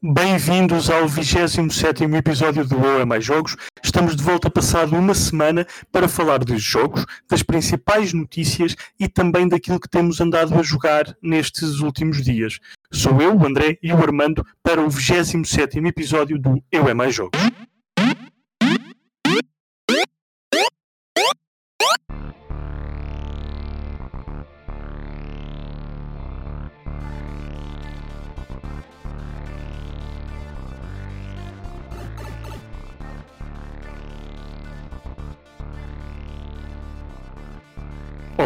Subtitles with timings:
[0.00, 3.56] Bem-vindos ao 27 episódio do Eu é Mais Jogos.
[3.82, 9.48] Estamos de volta passado uma semana para falar dos jogos, das principais notícias e também
[9.48, 12.60] daquilo que temos andado a jogar nestes últimos dias.
[12.92, 17.12] Sou eu, o André e o Armando para o 27 episódio do Eu é Mais
[17.12, 17.40] Jogos.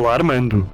[0.02, 0.68] Olá, Armando.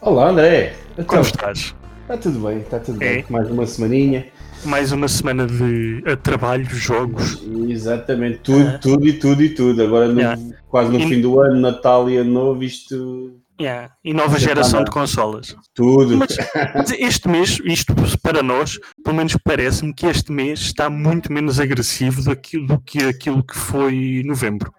[0.00, 0.74] Olá, André.
[0.94, 1.76] Então, Como estás?
[2.02, 3.14] Está tudo bem, está tudo é.
[3.14, 3.24] bem.
[3.30, 4.26] Mais uma semaninha.
[4.64, 7.40] Mais uma semana de trabalho, jogos.
[7.68, 8.78] Exatamente, tudo, ah.
[8.78, 9.80] tudo e tudo e tudo.
[9.80, 10.42] Agora, no, yeah.
[10.68, 11.06] quase no e...
[11.06, 13.40] fim do ano, Natal e Ano Novo, isto.
[13.60, 13.92] Yeah.
[14.04, 15.54] E nova geração de consolas.
[15.72, 16.16] Tudo.
[16.16, 16.36] Mas,
[16.74, 21.60] mas, este mês, isto para nós, pelo menos parece-me que este mês está muito menos
[21.60, 24.74] agressivo do que, do que aquilo que foi novembro.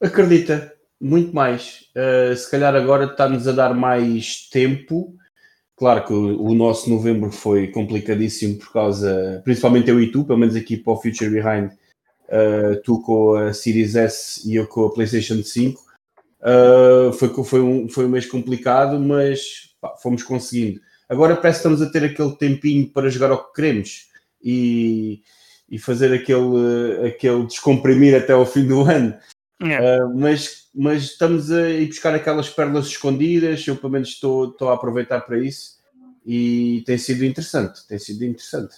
[0.00, 0.73] Acredita,
[1.04, 1.84] muito mais.
[1.94, 5.14] Uh, se calhar agora está-nos a dar mais tempo.
[5.76, 10.38] Claro que o, o, nosso novembro foi complicadíssimo por causa, principalmente eu e tu, pelo
[10.38, 14.86] menos aqui para o Future Behind, uh, tu com a Series S e eu com
[14.86, 15.78] a PlayStation 5.
[16.40, 20.80] Uh, foi, foi, um, foi um mês complicado, mas pá, fomos conseguindo.
[21.06, 24.08] Agora parece que estamos a ter aquele tempinho para jogar o que queremos
[24.42, 25.20] e,
[25.68, 29.14] e fazer aquele, aquele descomprimir até ao fim do ano.
[29.62, 34.68] Uh, mas, mas estamos a ir buscar aquelas pérolas escondidas, eu pelo menos estou, estou
[34.70, 35.74] a aproveitar para isso
[36.26, 38.74] e tem sido interessante, tem sido interessante.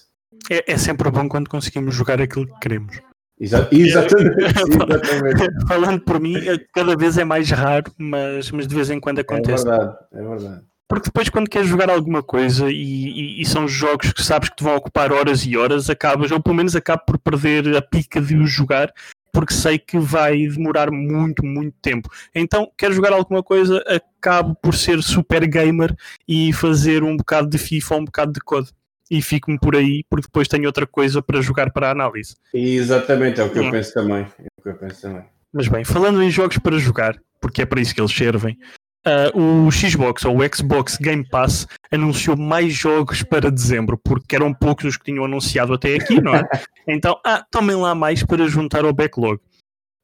[0.51, 3.01] É, é sempre bom quando conseguimos jogar aquilo que queremos.
[3.39, 5.67] Exa exatamente, exatamente.
[5.69, 9.21] Falando por mim, é, cada vez é mais raro, mas, mas de vez em quando
[9.21, 9.67] acontece.
[9.67, 10.65] É verdade, é verdade.
[10.89, 14.57] Porque depois, quando queres jogar alguma coisa e, e, e, são jogos que sabes que
[14.57, 18.21] te vão ocupar horas e horas, acabas, ou pelo menos acabo por perder a pica
[18.21, 18.93] de os jogar,
[19.37, 22.09] porque sei que vai demorar muito, muito tempo.
[22.35, 25.95] Então, quero jogar alguma coisa, acabo por ser super gamer
[26.27, 28.71] e fazer um bocado de FIFA, um bocado de code.
[29.11, 32.35] E fico-me por aí, porque depois tenho outra coisa para jogar para a análise.
[32.55, 34.27] Exatamente, é o que eu penso também.
[34.39, 35.25] É o que eu penso também.
[35.53, 38.59] Mas bem, falando em jogos para jogar, porque é para isso que eles servem,
[39.07, 44.53] uh, o Xbox ou o Xbox Game Pass anunciou mais jogos para dezembro, porque eram
[44.53, 46.43] poucos os que tinham anunciado até aqui, não é?
[46.89, 49.41] Então, ah, tomem lá mais para juntar ao backlog.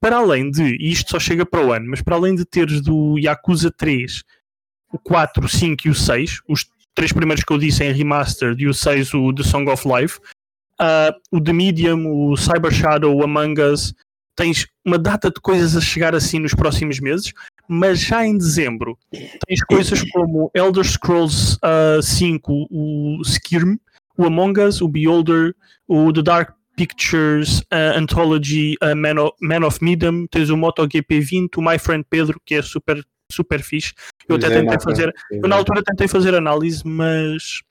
[0.01, 2.81] Para além de, e isto só chega para o ano, mas para além de teres
[2.81, 4.25] do Yakuza 3,
[4.93, 8.61] o 4, o 5 e o 6, os três primeiros que eu disse em Remastered
[8.61, 10.19] e o 6, o The Song of Life,
[10.81, 13.95] uh, o The Medium, o Cyber Shadow, o Among Us,
[14.35, 17.33] tens uma data de coisas a chegar assim nos próximos meses,
[17.69, 23.77] mas já em dezembro tens coisas como Elder Scrolls uh, ah, 5, o Skirm,
[24.17, 25.55] o Among Us, o Beholder,
[25.87, 29.79] o The Dark Pictures uh, Anthology uh, Man, of, Man of
[30.31, 33.93] tens o MotoGP 20, o My Friend Pedro, que é super, super fixe.
[34.29, 37.63] Eu até é, tentei fazer, eu na altura tentei fazer análise, mas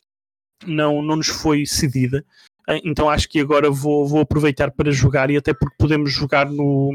[0.65, 2.23] não, não nos foi cedida.
[2.85, 6.93] Então acho que agora vou, vou aproveitar para jogar e até porque podemos jogar no,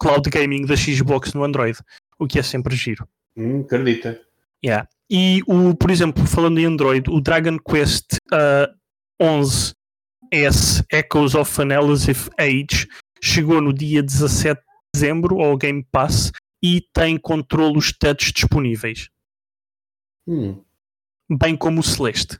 [0.00, 1.78] cloud gaming da Xbox no Android,
[2.20, 3.08] o que é sempre giro.
[3.36, 4.20] Hum, acredita.
[4.64, 4.86] Yeah.
[5.10, 8.72] E, o, por exemplo, falando em Android, o Dragon Quest uh,
[9.20, 9.72] 11
[10.30, 12.86] S Echoes of an Elusive Age
[13.20, 16.30] chegou no dia 17 de dezembro ao Game Pass
[16.62, 19.08] e tem controlos touch disponíveis.
[20.28, 20.62] Hum.
[21.28, 22.38] Bem como o Celeste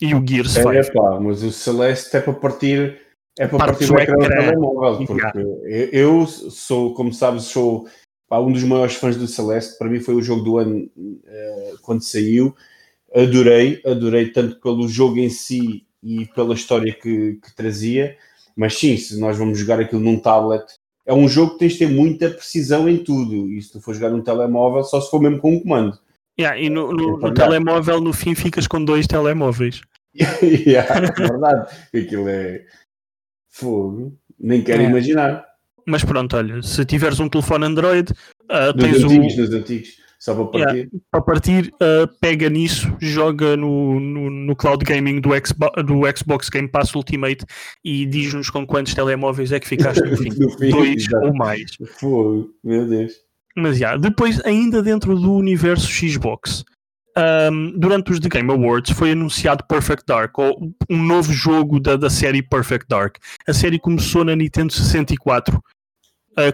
[0.00, 0.72] e o Gears é, 5.
[0.72, 3.00] É, pá, mas o Celeste é para partir
[3.38, 5.50] é para partir do ecrã do telemóvel, porque
[5.92, 7.88] eu sou, como sabes, sou
[8.38, 9.78] um dos maiores fãs do Celeste.
[9.78, 12.54] Para mim foi o jogo do ano uh, quando saiu.
[13.12, 18.16] Adorei, adorei tanto pelo jogo em si e pela história que, que, trazia.
[18.54, 20.64] Mas sim, se nós vamos jogar aquilo num tablet,
[21.04, 23.50] é um jogo que tens de ter muita precisão em tudo.
[23.50, 25.98] E se tu for jogar num telemóvel, só se for mesmo com um comando.
[26.38, 29.82] Yeah, e no, no, no telemóvel, no fim, ficas com dois telemóveis.
[30.42, 31.70] yeah, é verdade.
[31.94, 32.64] Aquilo é
[33.50, 34.16] Fogo.
[34.38, 34.86] Nem quero é.
[34.86, 35.44] imaginar.
[35.90, 39.56] Mas pronto, olha, se tiveres um telefone Android, uh, tens antigos, um...
[39.56, 39.88] antigos,
[40.20, 40.76] só para partir.
[40.76, 46.02] Yeah, para partir, uh, pega nisso, joga no, no, no, cloud gaming do, Xbox, do
[46.16, 47.44] Xbox Game Pass Ultimate
[47.84, 50.30] e diz-nos com quantos telemóveis é que ficaste no fim.
[50.38, 51.72] no fim Dois ou mais.
[51.98, 53.14] Fogo, meu Deus.
[53.56, 56.64] Mas já, yeah, depois, ainda dentro do universo Xbox,
[57.18, 61.96] um, durante os The Game Awards foi anunciado Perfect Dark, ou um novo jogo da,
[61.96, 63.16] da série Perfect Dark.
[63.48, 65.60] A série começou na Nintendo 64, uh,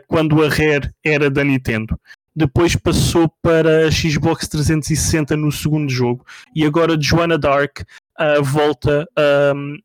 [0.09, 1.99] quando a Rare era da Nintendo.
[2.37, 6.23] Depois passou para a Xbox 360 no segundo jogo.
[6.55, 9.09] E agora Joanna Dark uh, volta
[9.57, 9.79] um,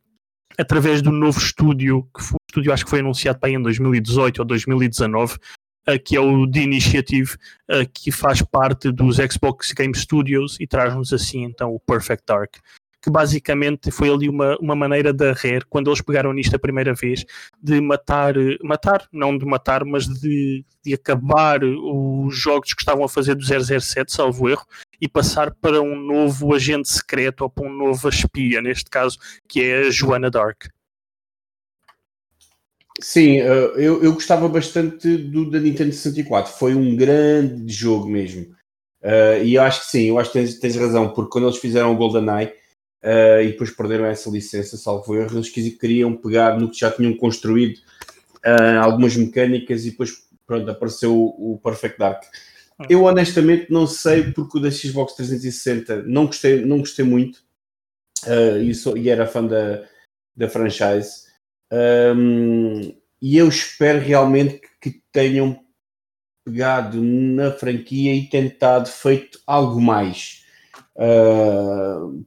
[0.58, 4.46] através do novo estúdio, que foi, estúdio acho que foi anunciado para em 2018 ou
[4.46, 7.36] 2019, uh, que é o The Initiative,
[7.70, 12.58] uh, que faz parte dos Xbox Game Studios e traz-nos assim então o Perfect Dark
[13.02, 16.94] que basicamente foi ali uma, uma maneira da Rare, quando eles pegaram nisto a primeira
[16.94, 17.26] vez,
[17.62, 23.10] de matar, matar, não de matar, mas de, de acabar os jogos que estavam a
[23.10, 24.66] fazer do 007, salvo erro,
[25.02, 29.18] e passar para um novo agente secreto ou para um novo espia, neste caso,
[29.48, 30.66] que é a Joana Dark.
[33.00, 36.54] Sim, eh, eu, eu gostava bastante do da Nintendo 64.
[36.54, 38.56] Foi um grande jogo mesmo.
[39.02, 41.58] Uh, e eu acho que sim, eu acho que tens, tens razão, porque quando eles
[41.58, 42.54] fizeram o GoldenEye,
[43.04, 47.16] uh, e depois perderam essa licença, salvo erro, eles queriam pegar no que já tinham
[47.16, 47.78] construído
[48.46, 52.24] uh, algumas mecânicas e depois pronto, apareceu o, o Perfect Dark.
[52.80, 52.86] Ah.
[52.90, 57.38] Eu honestamente não sei porque o da Xbox 360 não gostei, não gostei muito
[58.26, 59.84] uh, e, sou, e, era fã da,
[60.36, 61.30] da franchise.
[61.72, 65.60] Um, e eu espero realmente que, que tenham
[66.44, 70.44] pegado na franquia e tentado feito algo mais.
[70.96, 72.26] Uh,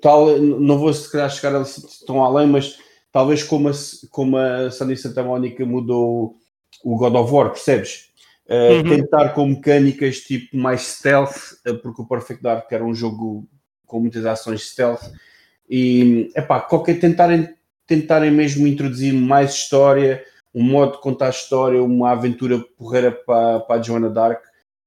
[0.00, 1.64] tal, não vou se calhar chegar
[2.06, 2.78] tão além, mas
[3.12, 3.72] talvez como a,
[4.10, 6.36] como a Sony Santa Mónica mudou
[6.84, 8.08] o God of War, percebes?
[8.46, 8.96] Uh, uhum.
[8.96, 13.46] Tentar com mecânicas tipo mais stealth, uh, porque o Perfect Dark era um jogo
[13.84, 15.02] com muitas ações stealth,
[15.68, 17.54] e epá, qualquer tentarem,
[17.86, 20.24] tentarem mesmo introduzir mais história,
[20.54, 24.42] um modo de contar a história, uma aventura porreira para, para a Joanna Dark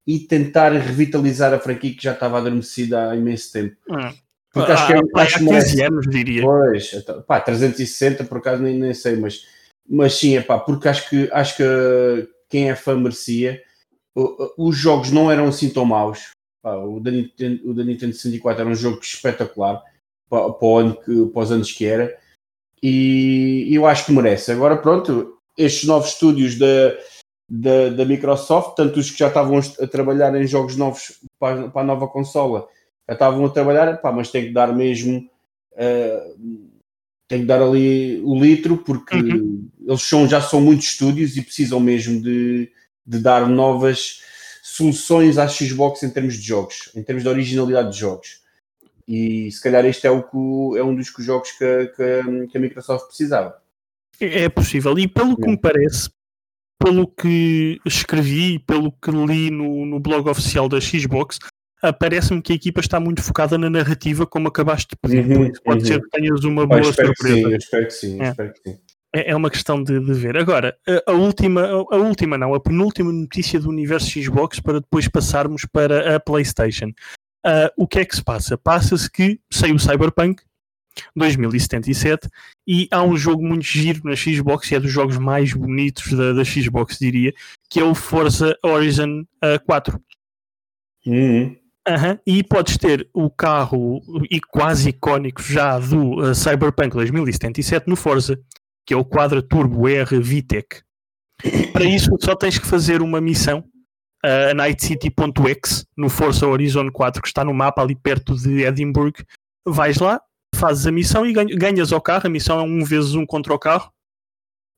[0.06, 3.76] e tentar revitalizar a franquia que já estava adormecida há imenso tempo.
[3.88, 4.14] Uhum.
[4.54, 6.44] Porque acho que é, há, acho há 15 anos, diria.
[6.44, 9.48] Pois, então, pá, 360 por acaso nem, nem sei, mas,
[9.88, 13.62] mas sim, é pá, porque acho que, acho que quem é fã merecia.
[14.58, 16.32] Os jogos não eram assim tão maus.
[16.62, 19.82] Pá, o, da Nintendo, o da Nintendo 64 era um jogo espetacular
[20.30, 22.18] para, para, ano que, para os anos que era.
[22.84, 24.52] E eu acho que merece.
[24.52, 26.98] Agora, pronto, estes novos estúdios da,
[27.50, 31.82] da, da Microsoft, tanto os que já estavam a trabalhar em jogos novos para, para
[31.82, 32.68] a nova consola
[33.10, 35.30] estavam a trabalhar, pá, mas tem que dar mesmo,
[35.74, 36.70] uh,
[37.28, 39.70] tem que dar ali o litro, porque uhum.
[39.86, 42.72] eles são, já são muitos estúdios e precisam mesmo de,
[43.06, 44.22] de dar novas
[44.62, 48.42] soluções à Xbox em termos de jogos, em termos de originalidade de jogos.
[49.08, 52.62] E se calhar este é, o que, é um dos jogos que, que, que a
[52.62, 53.62] Microsoft precisava.
[54.20, 56.10] É possível, e pelo que me parece,
[56.78, 61.40] pelo que escrevi, pelo que li no, no blog oficial da Xbox,
[62.00, 65.38] parece-me que a equipa está muito focada na narrativa, como acabaste de pedir.
[65.38, 65.86] Uhum, pode uhum.
[65.86, 67.36] ser que tenhas uma boa surpresa.
[67.36, 68.30] sim, eu espero que sim, é.
[68.30, 68.78] espero que sim.
[69.14, 70.38] É, é uma questão de, de, ver.
[70.38, 75.08] Agora, a, a, última, a última não, a penúltima notícia do universo Xbox para depois
[75.08, 76.92] passarmos para a PlayStation.
[77.46, 78.58] Uh, o que é que se passa?
[78.58, 80.44] Passa-se que saiu o Cyberpunk
[81.16, 82.30] 2077
[82.68, 86.34] e há um jogo muito giro na Xbox e é dos jogos mais bonitos da,
[86.34, 87.34] da Xbox, diria,
[87.70, 90.00] que é o Forza Horizon uh, 4.
[91.06, 91.56] Uhum.
[91.88, 92.18] Uhum.
[92.28, 98.40] E podes ter o carro e quase icónico já do uh, Cyberpunk 2077 no Forza,
[98.86, 100.84] que é o Quadra Turbo R VTEC.
[101.74, 103.66] Para isso só tens que fazer uma missão
[104.24, 109.16] uh, a nightcity.exe no Forza Horizon 4 que está no mapa ali perto de Edinburgh.
[109.66, 110.22] Vais lá,
[110.56, 112.28] fazes a missão e ganhas o carro.
[112.28, 113.92] A missão é um vezes um contra o carro.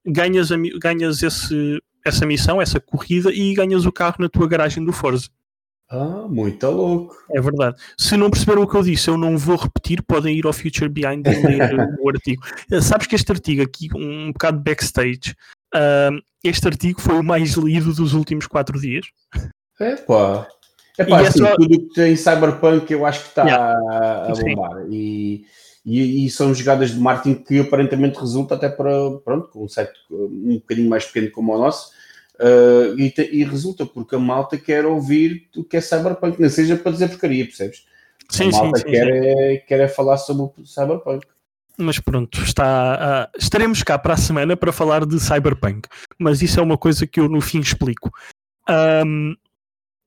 [0.05, 4.83] Ganhas, a, ganhas esse, essa missão, essa corrida e ganhas o carro na tua garagem
[4.83, 5.29] do Forza.
[5.93, 7.15] Ah, muito louco.
[7.29, 7.77] É verdade.
[7.99, 10.89] Se não perceberam o que eu disse, eu não vou repetir, podem ir ao Future
[10.89, 12.41] Behind e ler o artigo.
[12.71, 15.35] Eh, sabes que este artigo aqui, um bocado backstage,
[15.75, 19.05] uh, este artigo foi o mais lido dos últimos quatro dias.
[19.79, 20.47] É pá.
[20.97, 21.55] É pá, assim, é só...
[21.55, 24.27] tudo que tem Cyberpunk eu acho que está yeah.
[24.27, 24.87] a bombar.
[24.89, 25.45] E,
[25.85, 29.93] e, e, são jogadas de marketing que aparentemente resulta até para, pronto, com um site
[30.09, 31.91] um bocadinho mais pequeno como o nosso,
[32.43, 36.75] Uh, e, e, resulta porque a malta quer ouvir o que é Cyberpunk, nem seja
[36.75, 37.85] para dizer porcaria, percebes?
[38.29, 39.27] Sim, a malta sim, sim, quer, sim.
[39.27, 41.25] É, quer é falar sobre o Cyberpunk.
[41.77, 45.87] Mas pronto, está, uh, estaremos cá para a semana para falar de Cyberpunk.
[46.19, 48.11] Mas isso é uma coisa que eu no fim explico.
[48.69, 49.35] Um,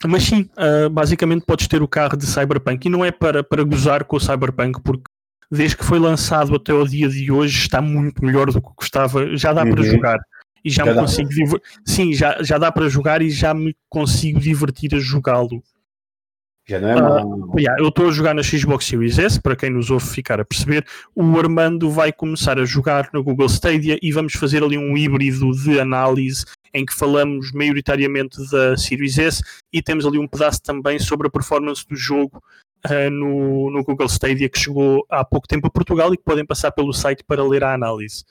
[0.05, 3.65] mas sim, uh, basicamente podes ter o carro de Cyberpunk e não é para, para
[3.65, 5.05] gozar com o Cyberpunk, porque
[5.51, 9.35] desde que foi lançado até o dia de hoje está muito melhor do que gostava,
[9.37, 9.71] já dá uhum.
[9.71, 10.19] para jogar
[10.67, 11.61] e já, já me consigo para...
[11.85, 15.63] sim, já, já dá para jogar e já me consigo divertir a jogá-lo.
[16.69, 19.71] Já não é uh, yeah, eu estou a jogar na Xbox Series S, para quem
[19.71, 20.85] nos ouve ficar a perceber.
[21.15, 25.53] O Armando vai começar a jogar no Google Stadia e vamos fazer ali um híbrido
[25.53, 26.45] de análise
[26.75, 31.31] em que falamos maioritariamente da Series S e temos ali um pedaço também sobre a
[31.31, 32.43] performance do jogo
[32.85, 36.45] uh, no, no Google Stadia que chegou há pouco tempo a Portugal e que podem
[36.45, 38.25] passar pelo site para ler a análise.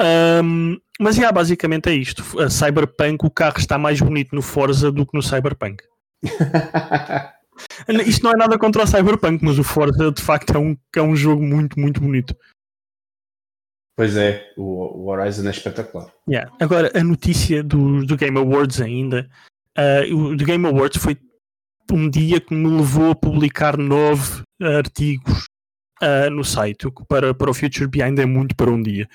[0.00, 2.22] Um, mas yeah, basicamente é isto.
[2.40, 5.82] A Cyberpunk, o carro está mais bonito no Forza do que no Cyberpunk.
[8.06, 11.02] isto não é nada contra o Cyberpunk, mas o Forza de facto é um, é
[11.02, 12.36] um jogo muito, muito bonito.
[13.96, 16.12] Pois é, o, o Horizon é espetacular.
[16.28, 16.52] Yeah.
[16.60, 19.28] Agora, a notícia do, do Game Awards ainda.
[19.78, 21.16] Uh, o Game Awards foi
[21.90, 25.46] um dia que me levou a publicar nove artigos
[26.02, 29.08] uh, no site, o que para, para o Future Behind é muito para um dia.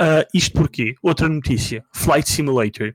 [0.00, 2.94] Uh, isto porque, outra notícia, Flight Simulator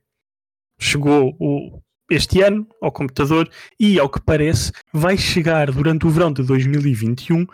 [0.80, 6.32] chegou o, este ano ao computador e, ao que parece, vai chegar durante o verão
[6.32, 7.48] de 2021 uh,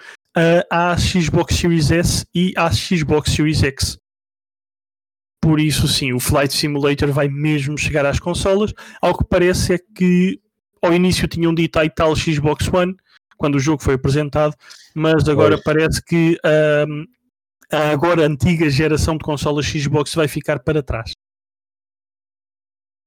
[0.72, 3.98] à Xbox Series S e à Xbox Series X.
[5.42, 8.74] Por isso, sim, o Flight Simulator vai mesmo chegar às consolas.
[9.00, 10.40] Ao que parece é que
[10.82, 12.96] ao início tinham dito a tal Xbox One,
[13.38, 14.56] quando o jogo foi apresentado,
[14.96, 15.64] mas agora pois.
[15.64, 16.38] parece que
[17.72, 21.12] a agora antiga geração de consolas Xbox vai ficar para trás.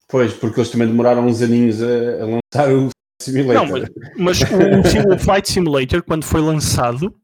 [0.09, 2.89] Pois, porque eles também demoraram uns aninhos a, a lançar o
[3.21, 3.55] Simulator.
[3.55, 3.73] Não,
[4.17, 7.15] mas, mas o, o, Flight Simulator, quando foi lançado,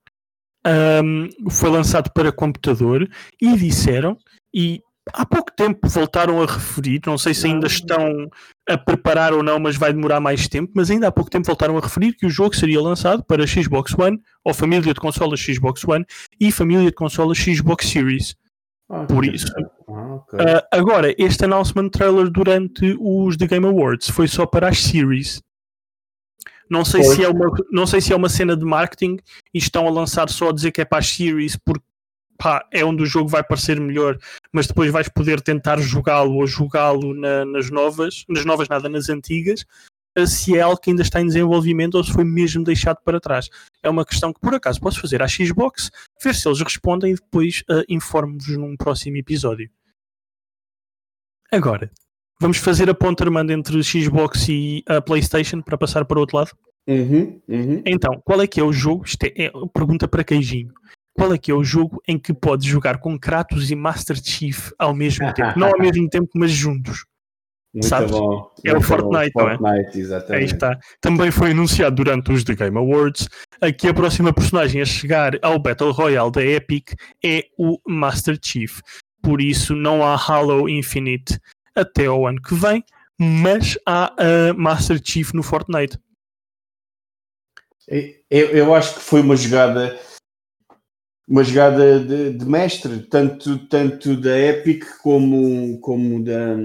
[1.02, 3.08] um, foi lançado para computador
[3.40, 4.18] e disseram,
[4.54, 4.80] e
[5.12, 8.28] há pouco tempo voltaram a referir, não sei se ainda estão
[8.68, 11.76] a preparar ou não, mas vai demorar mais tempo, mas ainda há pouco tempo voltaram
[11.76, 15.84] a referir que o jogo seria lançado para Xbox One, ou família de consolas Xbox
[15.86, 16.04] One
[16.40, 18.34] e família de consolas Xbox Series.
[18.88, 19.46] Ah, Por isso.
[19.88, 20.38] Ah, okay.
[20.38, 25.42] uh, agora, este announcement trailer durante os The Game Awards foi só para as Series.
[26.70, 29.18] Não sei, se é uma, não sei se é uma cena de marketing
[29.52, 31.84] e estão a lançar só a dizer que é para as Series porque
[32.38, 34.18] pá, é onde o jogo vai parecer melhor,
[34.54, 39.08] mas depois vais poder tentar jogá-lo ou jogá-lo na, nas novas, nas novas nada, nas
[39.08, 39.66] antigas,
[40.28, 43.50] se é algo que ainda está em desenvolvimento ou se foi mesmo deixado para trás.
[43.82, 45.90] É uma questão que por acaso posso fazer à Xbox,
[46.22, 49.68] ver se eles respondem e depois uh, informo-vos num próximo episódio.
[51.50, 51.90] Agora,
[52.40, 56.36] vamos fazer a ponta armando entre Xbox e a PlayStation para passar para o outro
[56.36, 56.52] lado?
[56.86, 57.82] Uhum, uhum.
[57.84, 59.04] Então, qual é que é o jogo?
[59.04, 60.72] Isto é, é pergunta para queijinho
[61.14, 64.72] qual é que é o jogo em que podes jogar com Kratos e Master Chief
[64.78, 65.58] ao mesmo tempo?
[65.58, 67.04] Não ao mesmo tempo, mas juntos.
[67.72, 68.10] Muito Sabes?
[68.10, 68.52] bom.
[68.64, 69.42] É o Fortnite, bom.
[69.42, 69.56] não é?
[69.58, 70.40] Fortnite, exatamente.
[70.40, 70.78] Aí está.
[71.00, 73.28] Também foi anunciado durante os The Game Awards
[73.78, 76.92] que a próxima personagem a chegar ao Battle Royale da Epic
[77.24, 78.80] é o Master Chief.
[79.20, 81.38] Por isso não há Halo Infinite
[81.74, 82.84] até ao ano que vem,
[83.18, 85.98] mas há a Master Chief no Fortnite.
[87.88, 89.98] Eu, eu acho que foi uma jogada
[91.26, 96.56] uma jogada de, de, mestre, tanto, tanto da Epic como, como da,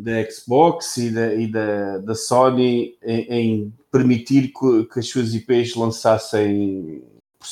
[0.00, 5.34] da Xbox e da, e da, da Sony em, em permitir que, que, as suas
[5.34, 7.02] IPs lançassem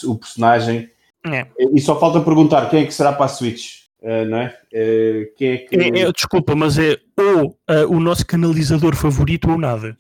[0.05, 0.91] o personagem.
[1.27, 1.47] É.
[1.73, 4.59] E só falta perguntar quem é que será para a Switch, uh, não é?
[4.73, 5.77] Uh, quem é que...
[5.77, 9.97] É, é, desculpa, mas é ou uh, o nosso canalizador favorito ou nada.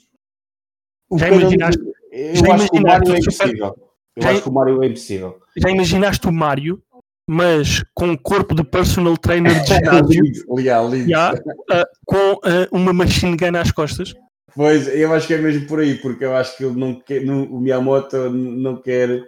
[1.11, 1.83] O já imaginaste?
[2.11, 3.88] Eu já acho que o Mario é impossível.
[4.19, 5.39] Eu já, acho que o Mario é impossível.
[5.57, 6.83] Já imaginaste o Mario,
[7.27, 12.93] mas com um corpo de personal trainer de ginásio, legal, já, uh, com uh, uma
[12.93, 14.15] machine gun às costas?
[14.57, 17.25] Pois, eu acho que é mesmo por aí, porque eu acho que ele não quer,
[17.25, 19.23] não, o Miyamoto não quer.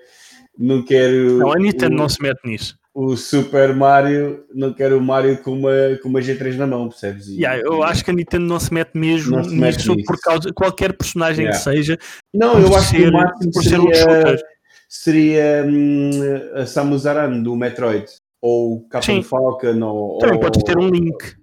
[0.59, 1.11] Não quer.
[1.11, 2.77] Não, a Nintendo o, não se mete nisso.
[2.93, 7.29] O Super Mario não quer o Mario com uma, com uma G3 na mão, percebes?
[7.29, 10.19] E, yeah, eu acho que a Nintendo não se mete mesmo se nisso mete por
[10.21, 11.57] causa de qualquer personagem yeah.
[11.57, 11.97] que seja.
[12.35, 14.43] Não, eu acho ser, que o máximo por seria, ser um shooter
[14.91, 16.11] seria hum,
[16.55, 18.07] a Samus Aran do Metroid
[18.43, 21.39] ou Captain Falcon ou, também ou, pode ter um link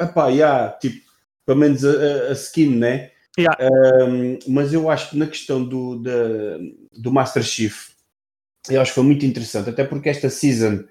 [0.00, 1.06] epá, yeah, tipo,
[1.44, 3.10] pelo menos a, a skin, né?
[3.38, 3.56] Yeah.
[4.08, 6.10] Um, mas eu acho que na questão do, da,
[6.98, 7.90] do Master Chief
[8.68, 10.84] eu acho que foi muito interessante, até porque esta season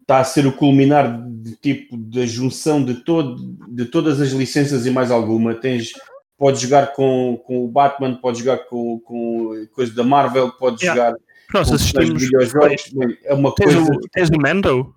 [0.00, 3.36] está a ser o culminar de tipo da junção de, todo,
[3.68, 5.54] de todas as licenças e mais alguma.
[5.54, 5.92] Tens
[6.38, 11.10] pode jogar com, com o Batman, pode jogar com, com coisa da Marvel, pode yeah.
[11.10, 11.18] jogar
[11.52, 12.90] Nós assistimos videojogos.
[12.92, 13.92] Bem, é uma tens coisa.
[13.92, 14.94] O, tens o Mando?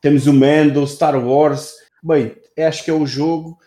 [0.00, 1.74] Temos o Mando, Star Wars.
[2.02, 3.58] Bem, acho que é o jogo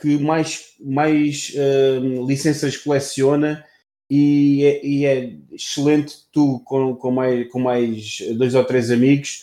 [0.00, 3.64] que mais, mais uh, licenças coleciona
[4.08, 9.40] e é, e é, excelente tu com, com, mais, com mais dois ou três amigos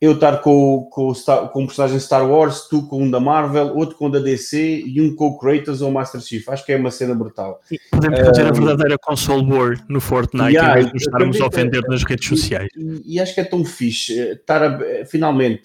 [0.00, 1.12] eu estar com, com,
[1.52, 4.84] com um personagem Star Wars, tu com um da Marvel, outro com um da DC
[4.86, 6.48] e um com o Kratos ou Master Chief.
[6.48, 7.60] Acho que é uma cena brutal.
[7.70, 11.82] E podemos fazer a verdadeira console war no Fortnite yeah, vez de estarmos a ofender
[11.88, 12.68] nas redes sociais.
[12.76, 15.62] E, e, acho que é tão fixe eh, estar a, eh, finalmente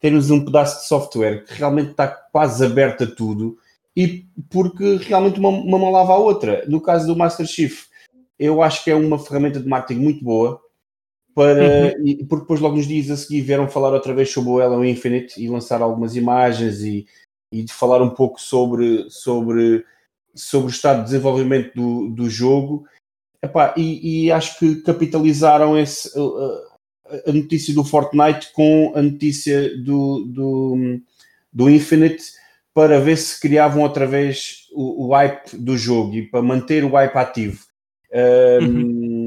[0.00, 3.56] termos um pedaço de software que realmente está quase aberto a tudo
[3.96, 6.64] e porque realmente uma, uma mão lava a outra.
[6.66, 7.84] No caso do Master Chief,
[8.36, 10.60] eu acho que é uma ferramenta de marketing muito boa
[11.36, 12.06] para, uhum.
[12.06, 14.82] e, porque depois logo nos dias a seguir vieram falar outra vez sobre o Halo
[14.82, 17.06] Infinite e lançar algumas imagens e,
[17.52, 19.84] e de falar um pouco sobre, sobre,
[20.34, 22.86] sobre o estado de desenvolvimento do, do jogo.
[23.44, 29.76] Epá, e, e, acho que capitalizaram esse, a, a notícia do Fortnite com a notícia
[29.76, 31.00] do, do,
[31.52, 32.32] do Infinite
[32.72, 36.92] para ver se criavam outra vez o, o hype do jogo e para manter o
[36.92, 37.62] hype ativo.
[38.10, 39.25] Um, uhum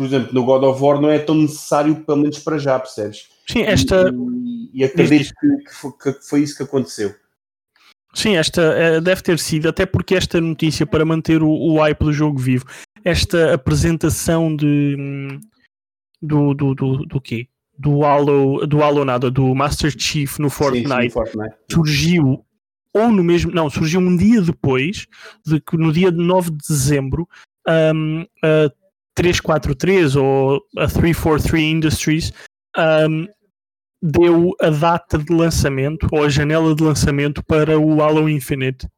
[0.00, 3.28] por exemplo, no God of War não é tão necessário, pelo menos para já, percebes?
[3.46, 4.10] Sim, esta.
[4.10, 7.14] E, e acredito que, que, foi, isso que aconteceu.
[8.14, 11.98] Sim, esta é, deve ter sido, até porque esta notícia para manter o, o hype
[11.98, 12.64] do jogo vivo,
[13.04, 15.38] esta apresentação de.
[16.22, 17.46] do, do, do, do quê?
[17.78, 21.56] Do Halo, do Halo nada, do Master Chief no Fortnite, sim, sim, Fortnite.
[21.70, 22.42] surgiu
[22.94, 25.06] ou no mesmo, não, surgiu um dia depois,
[25.46, 27.28] de que no dia 9 de dezembro,
[27.94, 28.79] um, uh,
[29.20, 32.32] 343 ou a 343 Industries
[32.78, 33.26] um,
[34.02, 38.88] deu a data de lançamento ou a janela de lançamento para o Halo Infinite.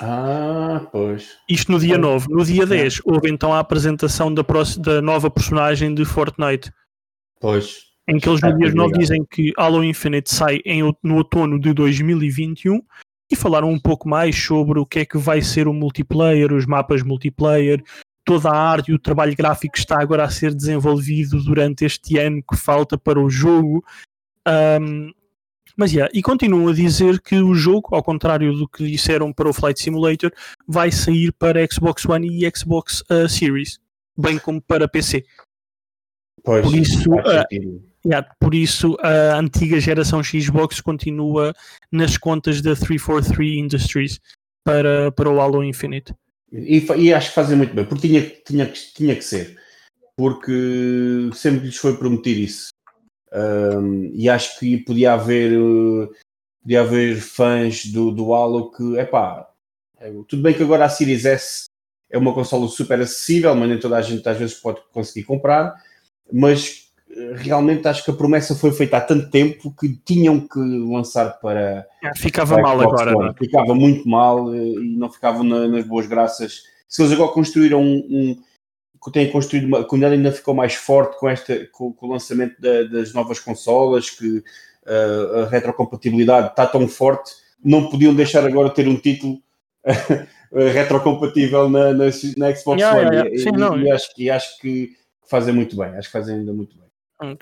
[0.00, 1.36] Ah, pois.
[1.48, 2.28] Isto no dia 9.
[2.30, 4.42] No dia 10 houve então a apresentação da,
[4.78, 6.72] da nova personagem de Fortnite.
[7.38, 7.88] Pois.
[8.08, 11.74] Em que eles no dia 9 dizem que Halo Infinite sai em, no outono de
[11.74, 12.80] 2021
[13.30, 16.64] e falaram um pouco mais sobre o que é que vai ser o multiplayer, os
[16.64, 17.82] mapas multiplayer,
[18.28, 22.42] toda a arte e o trabalho gráfico está agora a ser desenvolvido durante este ano
[22.42, 23.82] que falta para o jogo.
[24.46, 25.10] Um,
[25.74, 29.48] mas yeah, e continuam a dizer que o jogo, ao contrário do que disseram para
[29.48, 30.30] o Flight Simulator,
[30.66, 33.78] vai sair para Xbox One e Xbox uh, Series,
[34.14, 35.24] bem como para PC.
[36.44, 41.54] Pois, por isso, uh, yeah, por isso a antiga geração Xbox continua
[41.90, 44.20] nas contas da 343 Industries
[44.62, 46.12] para, para o Halo Infinite.
[46.52, 49.60] E, e, acho que fazem muito bem, porque tinha, tinha, tinha que ser.
[50.16, 52.68] Porque sempre lhes foi prometido isso.
[53.32, 55.52] Um, e acho que podia haver,
[56.62, 59.48] podia haver fãs do, do Halo que, epá,
[59.98, 61.64] é, tudo bem que agora a Series S
[62.10, 65.74] é uma consola super acessível, mas nem toda a gente às vezes pode conseguir comprar,
[66.32, 66.87] mas
[67.36, 71.86] realmente acho que a promessa foi feita há tanto tempo que tinham que lançar para.
[72.02, 73.30] É, ficava para mal agora.
[73.30, 73.34] É?
[73.38, 76.62] Ficava muito mal eh, e não ficavam na, nas boas graças.
[76.88, 78.04] Se eles agora construíram um.
[78.10, 79.80] um têm construído uma.
[79.80, 83.40] A comunidade ainda ficou mais forte com, esta, com, com o lançamento da, das novas
[83.40, 87.32] consolas, que uh, a retrocompatibilidade está tão forte,
[87.64, 89.38] não podiam deixar agora ter um título.
[90.50, 93.38] retrocompatível na, na, na Xbox yeah, One yeah, yeah.
[93.38, 94.96] Sim, e, não, e, acho, e acho que
[95.28, 96.87] fazem muito bem, acho que fazem ainda muito bem.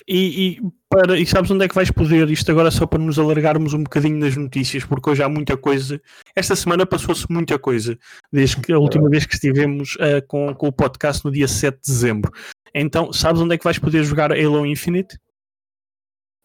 [0.09, 2.31] E, e, para, e sabes onde é que vais poder?
[2.31, 6.01] Isto agora só para nos alargarmos um bocadinho nas notícias, porque hoje há muita coisa.
[6.35, 7.99] Esta semana passou-se muita coisa,
[8.33, 11.75] desde que a última vez que estivemos uh, com, com o podcast no dia 7
[11.77, 12.33] de dezembro.
[12.75, 15.19] Então, sabes onde é que vais poder jogar Halo Infinite?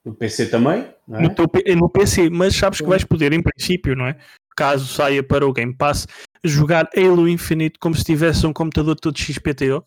[0.03, 0.81] No PC também?
[0.81, 1.21] É?
[1.21, 1.45] No, teu,
[1.77, 4.17] no, PC, mas sabes que vais poder, em princípio, não é?
[4.55, 6.07] Caso saia para o Game Pass,
[6.43, 9.83] jogar Halo Infinite como se tivesse um computador todo XPTO,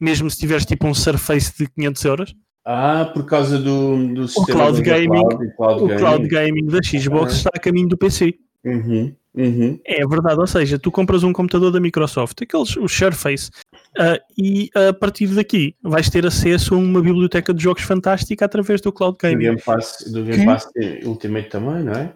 [0.00, 2.34] mesmo se tiveres tipo um Surface de 500 euros.
[2.70, 7.32] Ah, por causa do, do o cloud gaming, cloud, cloud o cloud gaming da Xbox
[7.32, 7.36] ah.
[7.36, 8.34] está a caminho do PC.
[8.62, 9.80] Uhum, uhum.
[9.86, 13.48] É verdade, ou seja, tu compras um computador da Microsoft, aqueles, o Surface,
[13.96, 18.82] uh, e a partir daqui vais ter acesso a uma biblioteca de jogos fantástica através
[18.82, 19.36] do cloud gaming.
[19.36, 20.68] Do Game Pass, do Game Pass
[21.06, 22.12] Ultimate também, não é?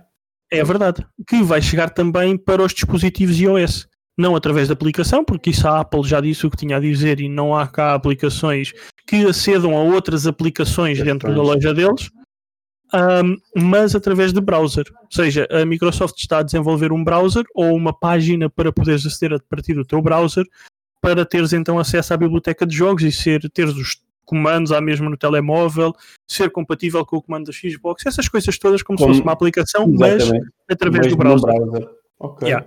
[0.51, 3.89] É verdade, que vai chegar também para os dispositivos iOS
[4.23, 7.21] não através da aplicação, porque isso a Apple já disse o que tinha a dizer
[7.21, 8.73] e não há cá aplicações
[9.07, 12.09] que acedam a outras aplicações dentro da loja deles,
[12.95, 14.85] um, mas através de browser.
[15.03, 19.35] Ou seja, a Microsoft está a desenvolver um browser ou uma página para poderes aceder
[19.37, 20.47] a partir do teu browser
[21.01, 25.11] para teres então acesso à biblioteca de jogos e ser, teres os comandos à mesma
[25.11, 25.93] no telemóvel,
[26.29, 29.33] ser compatível com o comando da Xbox, essas coisas todas como, como se fosse uma
[29.33, 30.31] aplicação, mas
[30.71, 31.53] através do browser.
[31.53, 31.91] browser.
[32.21, 32.49] Okay.
[32.49, 32.67] Yeah.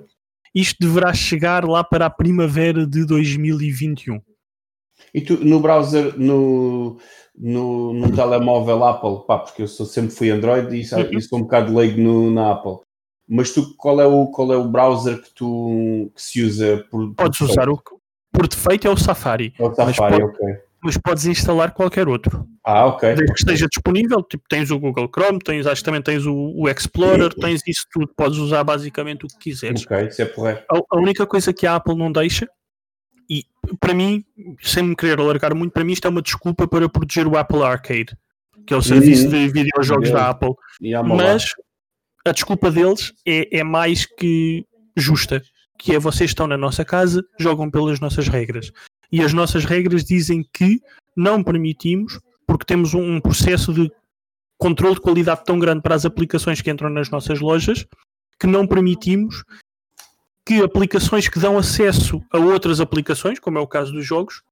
[0.56, 4.22] Isto deverá chegar lá para a primavera de 2021.
[5.14, 6.98] E tu, no browser, no,
[7.38, 11.18] no, no telemóvel Apple, pá, porque eu sou, sempre fui Android e, uhum.
[11.18, 12.80] e sou um bocado leigo no, na Apple.
[13.28, 17.14] Mas tu, qual é o, qual é o browser que tu que se usa por
[17.16, 17.82] Podes usar o
[18.32, 19.54] por defeito é o Safari.
[19.58, 22.48] É o Safari, ok mas podes instalar qualquer outro.
[22.64, 23.16] Ah, ok.
[23.16, 26.54] Desde que esteja disponível, tipo, tens o Google Chrome, tens, acho que também tens o,
[26.56, 29.84] o Explorer, tens isso tudo, podes usar basicamente o que quiseres.
[29.84, 30.64] Ok, isso é porreiro.
[30.72, 32.48] A, a única coisa que a Apple não deixa,
[33.28, 33.46] e
[33.80, 34.24] para mim,
[34.62, 37.64] sem me querer alargar muito, para mim isto é uma desculpa para proteger o Apple
[37.64, 38.16] Arcade,
[38.68, 39.32] que é o serviço uhum.
[39.32, 40.54] de videojogos da Apple.
[41.04, 41.46] Mas
[42.28, 44.64] a desculpa deles é, é mais que
[44.96, 45.42] justa
[45.78, 48.72] que é vocês estão na nossa casa, jogam pelas nossas regras.
[49.12, 50.82] E as nossas regras dizem que
[51.16, 53.92] não permitimos, porque temos um processo de
[54.58, 57.86] controle de qualidade tão grande para as aplicações que entram nas nossas lojas,
[58.40, 59.44] que não permitimos
[60.46, 64.44] que aplicações que dão acesso a outras aplicações, como é o caso dos jogos,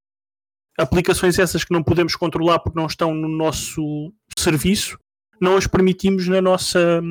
[0.77, 4.97] aplicações essas que não podemos controlar porque não estão no nosso serviço,
[5.39, 7.01] não as permitimos na nossa,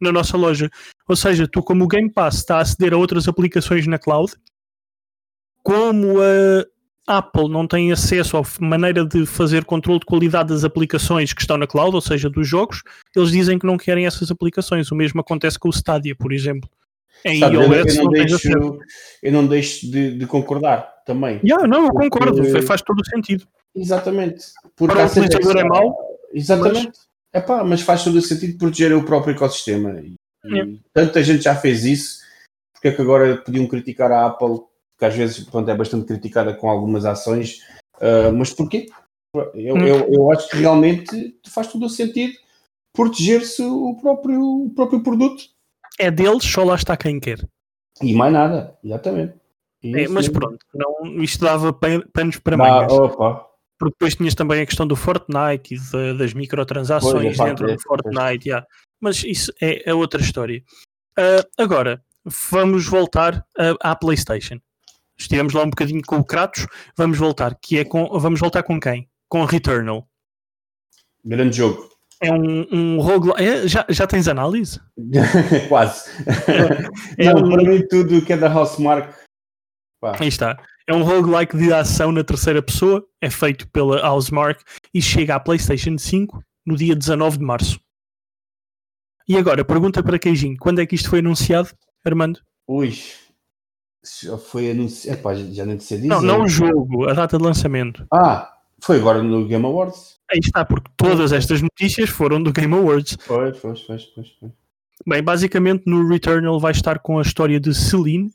[0.00, 0.70] na nossa loja.
[1.08, 4.32] Ou seja, tu, como o Game Pass está a aceder a outras aplicações na cloud,
[5.62, 6.64] como a
[7.18, 11.56] Apple não tem acesso à maneira de fazer controle de qualidade das aplicações que estão
[11.56, 12.82] na cloud, ou seja, dos jogos,
[13.16, 14.90] eles dizem que não querem essas aplicações.
[14.90, 16.68] O mesmo acontece com o Stadia, por exemplo.
[17.24, 18.78] Em Sabe, iOS, eu, não, não deixo,
[19.22, 21.40] eu não deixo de, de concordar também.
[21.44, 22.08] Yeah, não, eu porque...
[22.08, 23.46] concordo, faz todo o sentido.
[23.74, 24.46] Exatamente.
[24.76, 26.18] Porque Para o utilizador é mau.
[26.32, 26.86] Exatamente.
[26.86, 27.42] Mas...
[27.42, 30.00] Epá, mas faz todo o sentido proteger o próprio ecossistema.
[30.00, 30.72] E, yeah.
[30.92, 32.20] tanta gente já fez isso,
[32.72, 34.60] porque é que agora podiam criticar a Apple,
[35.00, 37.58] que às vezes pronto, é bastante criticada com algumas ações,
[37.96, 38.86] uh, mas porquê?
[39.54, 39.86] Eu, hum.
[39.86, 42.34] eu, eu acho que realmente faz todo o sentido
[42.92, 45.44] proteger-se o próprio, o próprio produto
[46.00, 47.46] é deles, só lá está quem quer.
[48.00, 49.34] E mais nada, exatamente.
[49.84, 52.92] É, mas pronto, não, isto dava panos para mangas.
[52.92, 53.46] Opa.
[53.78, 57.80] Porque depois tinhas também a questão do Fortnite e de, das microtransações pois, dentro do
[57.80, 58.48] Fortnite.
[58.48, 58.66] Yeah.
[58.98, 60.62] Mas isso é, é outra história.
[61.18, 63.44] Uh, agora, vamos voltar
[63.80, 64.58] à PlayStation.
[65.20, 67.54] Estivemos lá um bocadinho com o Kratos, vamos voltar.
[67.60, 69.08] Que é com, vamos voltar com quem?
[69.28, 70.08] Com Returnal.
[71.22, 71.90] Grande jogo.
[72.22, 73.42] É um, um roguelike.
[73.42, 74.80] É, já, já tens análise?
[75.68, 76.10] Quase.
[77.18, 77.50] É, é Não, um...
[77.50, 79.14] para mim tudo que é da Housemark.
[80.18, 80.58] Aí está.
[80.86, 85.40] É um roguelike de ação na terceira pessoa, é feito pela Housemark e chega à
[85.40, 87.80] PlayStation 5 no dia 19 de março.
[89.28, 91.68] E agora, pergunta para Queijinho: quando é que isto foi anunciado,
[92.04, 92.40] Armando?
[92.66, 92.94] Ui,
[94.22, 95.18] já foi anunciado.
[95.18, 96.08] Epá, já nem sei dizer.
[96.08, 98.06] Não, não o jogo, a data de lançamento.
[98.12, 100.18] Ah, foi agora no Game Awards.
[100.30, 103.16] Aí está, porque todas estas notícias foram do Game Awards.
[103.26, 104.28] Pois, pois, pois, pois.
[105.06, 108.32] Bem, basicamente no Returnal vai estar com a história de Celine,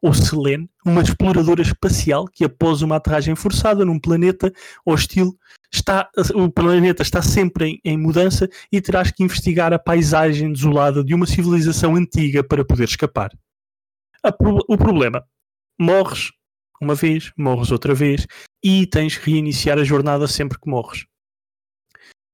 [0.00, 4.52] ou Selene, uma exploradora espacial que após uma aterragem forçada num planeta
[4.84, 5.38] hostil,
[5.72, 11.04] está, o planeta está sempre em, em mudança e terás que investigar a paisagem desolada
[11.04, 13.30] de uma civilização antiga para poder escapar.
[14.68, 15.24] O problema,
[15.78, 16.30] morres
[16.82, 18.26] uma vez, morres outra vez
[18.62, 21.06] e tens que reiniciar a jornada sempre que morres.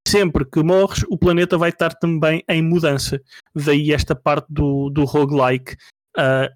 [0.06, 3.20] Sempre que morres, o planeta vai estar também em mudança.
[3.54, 5.74] Daí esta parte do, do roguelike
[6.16, 6.48] uh,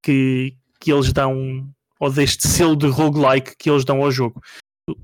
[0.00, 4.40] que, que eles dão, ou deste selo de roguelike que eles dão ao jogo.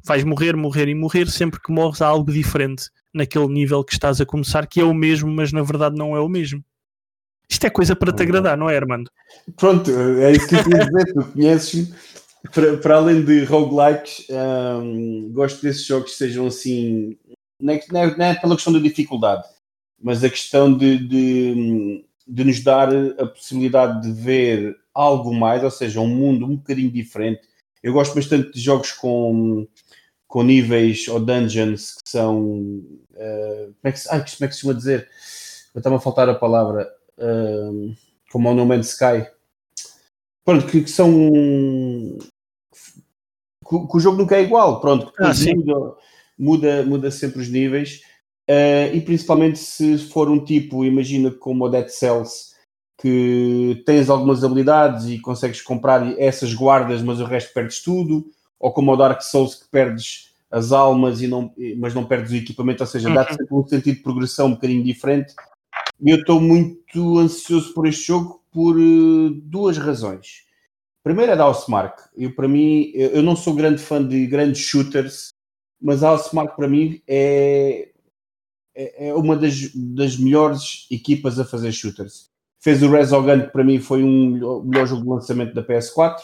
[0.05, 4.21] Vais morrer, morrer e morrer, sempre que morres há algo diferente naquele nível que estás
[4.21, 6.65] a começar, que é o mesmo, mas na verdade não é o mesmo.
[7.49, 9.11] Isto é coisa para te agradar, não é, Armando?
[9.57, 11.13] Pronto, é isso que eu queria dizer.
[11.15, 11.95] Tu conheces-me
[12.53, 17.17] para, para além de roguelikes, um, gosto desses jogos que sejam assim,
[17.61, 19.45] não é, não, é, não é, pela questão da dificuldade,
[20.01, 25.71] mas a questão de, de, de, nos dar a possibilidade de ver algo mais, ou
[25.71, 27.41] seja, um mundo um bocadinho diferente.
[27.83, 29.67] Eu gosto bastante de jogos com,
[30.27, 32.41] com níveis ou dungeons que são.
[32.43, 35.09] Uh, como, é que, ai, como é que se chama dizer?
[35.75, 36.91] Estava a faltar a palavra.
[38.31, 39.27] Como o No Man's Sky.
[40.45, 41.11] Pronto, que, que são
[43.69, 45.95] que, que o jogo nunca é igual, pronto, ah, muda,
[46.39, 48.03] muda, muda sempre os níveis.
[48.49, 52.55] Uh, e principalmente se for um tipo, imagina como o Dead Cells,
[52.99, 58.73] que tens algumas habilidades e consegues comprar essas guardas, mas o resto perdes tudo, ou
[58.73, 62.85] como o Dark Souls que perdes as almas e não, mas não perdes o equipamento,
[62.85, 63.37] ou seja, dá-te uhum.
[63.37, 65.35] sempre um sentido de progressão um bocadinho diferente.
[66.05, 70.45] Eu estou muito ansioso por este jogo por uh, duas razões.
[71.03, 72.01] Primeiro é da Housemark.
[72.17, 75.33] Eu, para mim, eu, não sou grande fã de grandes shooters,
[75.81, 77.91] mas a Housemark para mim é,
[78.75, 82.29] é, é, uma das, das melhores equipas a fazer shooters.
[82.59, 86.19] Fez o Resogun, que para mim foi um melhor jogo de lançamento da PS4.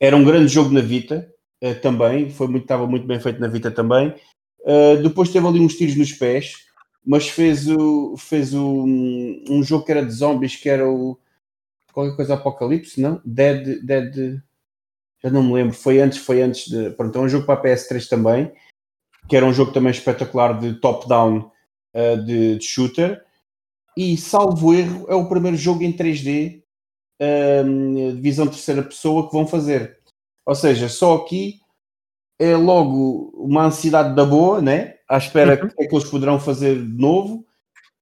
[0.00, 3.46] Era um grande jogo na Vita uh, também, foi muito, estava muito bem feito na
[3.46, 4.12] Vita também.
[4.60, 6.54] Uh, depois teve ali uns tiros nos pés,
[7.04, 11.18] mas fez, o, fez o, um, jogo que era de zombies, que era o
[11.92, 13.20] qualquer coisa Apocalipse, não?
[13.24, 14.40] Dead, Dead,
[15.22, 17.62] já não me lembro, foi antes, foi antes de, pronto, é um jogo para a
[17.62, 18.52] PS3 também,
[19.28, 21.50] que era um jogo também espetacular de top-down
[21.94, 23.22] uh, de, de, shooter,
[23.96, 26.62] e salvo erro, é o primeiro jogo em 3D
[27.20, 29.98] um, ehm, de visão terceira pessoa que vão fazer.
[30.46, 31.61] Ou seja, só aqui
[32.42, 34.94] é logo uma ansiedade da boa, né?
[35.08, 35.68] À espera uhum.
[35.68, 37.46] que é que eles poderão fazer de novo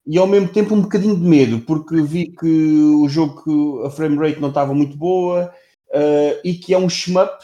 [0.07, 4.17] e ao mesmo tempo um bocadinho de medo, porque vi que o jogo, a frame
[4.17, 5.53] rate não estava muito boa
[5.91, 7.39] uh, e que é um shmup,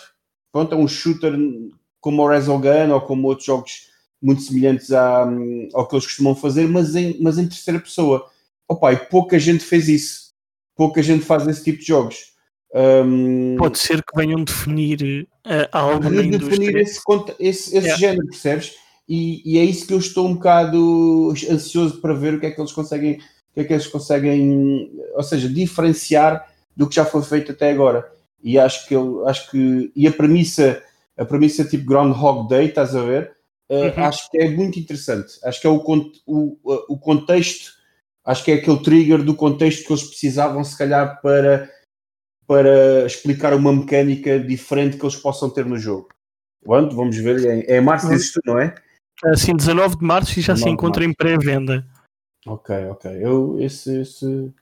[0.51, 1.33] pronto, é um shooter
[2.01, 3.89] como o Resogun ou como outros jogos
[4.23, 5.29] muito semelhantes à,
[5.75, 8.27] ao que eles costumam fazer, mas em, mas em terceira pessoa.
[8.67, 10.33] Opa, e pouca gente fez isso.
[10.75, 12.36] Pouca gente faz esse tipo de jogos.
[12.77, 17.01] Um, Pode ser que venham definir uh, algo na definir esse,
[17.41, 18.75] esse, esse género, percebes?
[19.09, 22.51] E, e, é isso que eu estou um bocado ansioso para ver o que é
[22.51, 27.05] que eles conseguem, o que é que eles conseguem, ou seja, diferenciar do que já
[27.05, 28.07] foi feito até agora.
[28.43, 30.83] E acho que eu acho que e a premissa,
[31.17, 33.33] a premissa tipo Groundhog Day, estás a ver?
[33.71, 34.05] Uh, uhum.
[34.05, 35.33] Acho que é muito interessante.
[35.45, 35.83] Acho que é o,
[36.27, 36.59] o,
[36.89, 37.71] o contexto,
[38.25, 41.71] acho que é aquele trigger do contexto que eles precisavam, se calhar, para,
[42.47, 46.09] para explicar uma mecânica diferente que eles possam ter no jogo.
[46.65, 46.95] Quando?
[46.95, 47.45] Vamos ver.
[47.45, 48.75] É, é março, dizes tu, não é?
[49.25, 51.87] Assim, 19 de março e já se encontra em pré-venda.
[52.47, 53.11] Ok, ok.
[53.21, 54.53] Eu, esse, esse,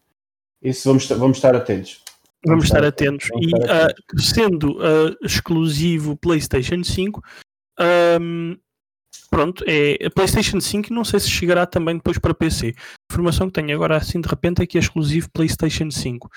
[0.62, 2.02] esse vamos, vamos estar atentos.
[2.46, 3.28] Vamos, estar, atentos.
[3.28, 4.02] Vamos e estar atentos.
[4.12, 7.22] Uh, sendo uh, exclusivo PlayStation 5,
[8.20, 8.56] um,
[9.30, 12.74] pronto, é PlayStation 5 não sei se chegará também depois para PC.
[12.76, 16.30] A informação que tenho agora assim de repente é que é exclusivo PlayStation 5.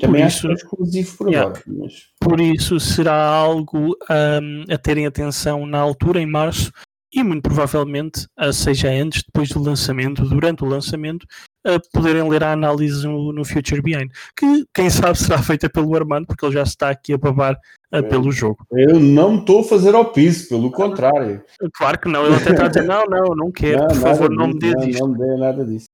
[0.00, 1.62] Também por acho isso, que é exclusivo por yeah, agora.
[1.66, 1.92] Mas...
[2.20, 6.72] Por isso será algo um, a terem atenção na altura, em março,
[7.12, 11.26] e muito provavelmente, seja antes, depois do lançamento, durante o lançamento,
[11.64, 15.94] a poderem ler a análise no, no Future Behind, que quem sabe será feita pelo
[15.94, 17.56] Armando, porque ele já está aqui a babar
[17.94, 18.66] uh, pelo jogo.
[18.72, 21.42] Eu não estou a fazer ao piso, pelo contrário.
[21.74, 24.30] Claro que não, ele até está a dizer: não, não, não quero, não, por favor,
[24.30, 24.98] não me dê disso.
[24.98, 25.86] Não, não me dê nada disso.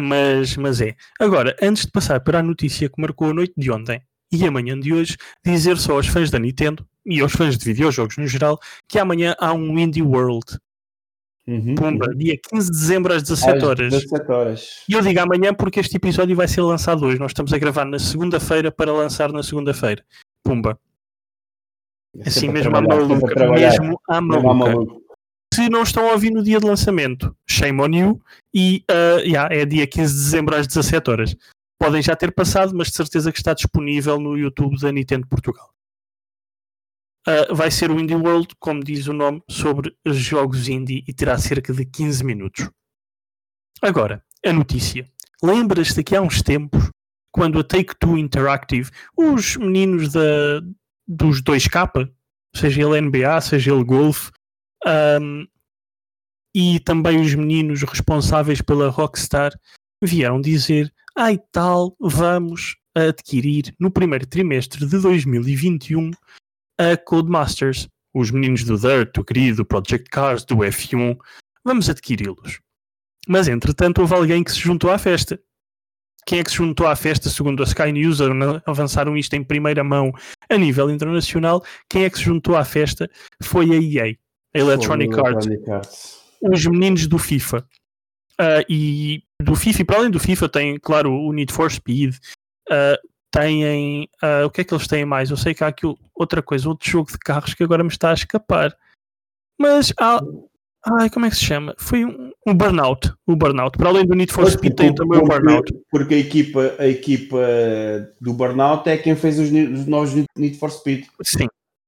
[0.00, 0.94] Mas, mas é.
[1.20, 4.00] Agora, antes de passar para a notícia que marcou a noite de ontem
[4.32, 8.16] e amanhã de hoje, dizer só aos fãs da Nintendo e aos fãs de videojogos
[8.16, 10.58] no geral que amanhã há um Indie World.
[11.46, 12.16] Uhum, Pumba, uhum.
[12.16, 13.92] dia 15 de dezembro às 17 horas.
[13.92, 14.84] 17 horas.
[14.88, 17.18] E eu digo amanhã porque este episódio vai ser lançado hoje.
[17.18, 20.04] Nós estamos a gravar na segunda-feira para lançar na segunda-feira.
[20.44, 20.78] Pumba.
[22.16, 23.50] É assim mesmo à maluca.
[23.50, 25.01] Mesmo à maluca.
[25.52, 28.22] Se não estão a ouvir no dia de lançamento, shame on you.
[28.54, 31.36] E uh, yeah, é dia 15 de dezembro às 17 horas.
[31.78, 35.72] Podem já ter passado, mas de certeza que está disponível no YouTube da Nintendo Portugal
[37.26, 41.38] uh, vai ser o Indie World, como diz o nome, sobre jogos indie e terá
[41.38, 42.70] cerca de 15 minutos.
[43.80, 45.08] Agora, a notícia.
[45.42, 46.88] Lembras-te que há uns tempos,
[47.32, 50.60] quando a Take-Two Interactive, os meninos da,
[51.06, 52.10] dos 2K,
[52.54, 54.30] seja ele NBA, seja ele Golf,
[54.86, 55.46] um,
[56.54, 59.52] e também os meninos responsáveis pela Rockstar,
[60.02, 66.10] vieram dizer: ai tal, vamos adquirir no primeiro trimestre de 2021
[66.78, 71.16] a Codemasters, os meninos do Dirt, do Grid, do Project Cars, do F1,
[71.64, 72.60] vamos adquiri-los.
[73.26, 75.40] Mas entretanto houve alguém que se juntou à festa.
[76.26, 78.18] Quem é que se juntou à festa, segundo a Sky News,
[78.64, 80.12] avançaram isto em primeira mão
[80.48, 81.64] a nível internacional?
[81.88, 83.10] Quem é que se juntou à festa
[83.42, 84.16] foi a EA,
[84.54, 86.22] a Electronic Arts.
[86.40, 87.66] Os meninos do FIFA.
[88.40, 92.16] Uh, e do FIFA, e para além do FIFA, tem, claro, o Need for Speed,
[92.70, 94.08] uh, têm.
[94.22, 95.30] Uh, o que é que eles têm mais?
[95.30, 98.10] Eu sei que há aqui outra coisa, outro jogo de carros que agora me está
[98.10, 98.76] a escapar.
[99.58, 100.20] Mas há.
[100.98, 101.76] Ai, como é que se chama?
[101.78, 103.12] Foi um, um Burnout.
[103.24, 103.78] O Burnout.
[103.78, 105.72] Para além do Need for Speed, tem também o Burnout.
[105.88, 107.38] Porque a equipa, a equipa
[108.20, 111.06] do Burnout é quem fez os, os novos Need for Speed.
[111.22, 111.46] Sim.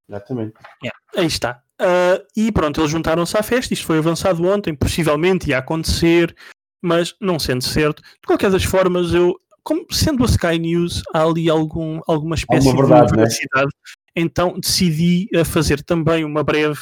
[0.09, 0.55] Exatamente.
[0.81, 1.64] Yeah, aí está.
[1.81, 3.75] Uh, e pronto, eles juntaram-se à festa.
[3.75, 6.35] Isto foi avançado ontem, possivelmente ia acontecer,
[6.83, 8.03] mas não sendo certo.
[8.03, 12.71] De qualquer das formas, eu como sendo a Sky News, há ali algum, alguma espécie
[12.71, 13.93] verdade, de veracidade, né?
[14.15, 16.81] então decidi a fazer também uma breve,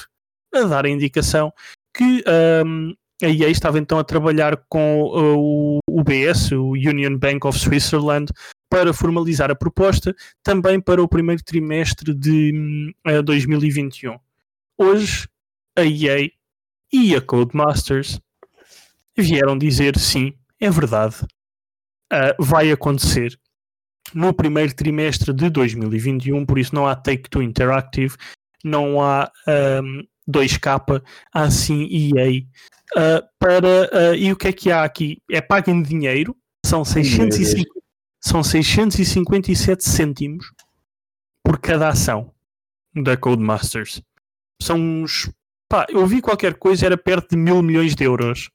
[0.52, 1.52] a dar a indicação
[1.94, 2.24] que
[2.66, 7.56] um, a EA estava então a trabalhar com uh, o UBS, o Union Bank of
[7.56, 8.32] Switzerland,
[8.68, 14.18] para formalizar a proposta, também para o primeiro trimestre de uh, 2021.
[14.78, 15.28] Hoje,
[15.76, 16.30] a EA
[16.92, 18.20] e a Codemasters
[19.16, 21.16] vieram dizer sim, é verdade,
[22.12, 23.38] uh, vai acontecer
[24.14, 28.16] no primeiro trimestre de 2021, por isso não há Take-Two Interactive,
[28.64, 29.30] não há
[29.82, 32.42] um, 2K, há sim EA.
[32.94, 35.22] Uh, para, uh, e o que é que há aqui?
[35.30, 37.70] É pago em dinheiro, são, 650,
[38.20, 40.52] são 657 cêntimos
[41.42, 42.32] por cada ação
[42.94, 44.02] da Codemasters.
[44.62, 45.28] São uns.
[45.68, 48.50] Pá, eu vi qualquer coisa, era perto de mil milhões de euros.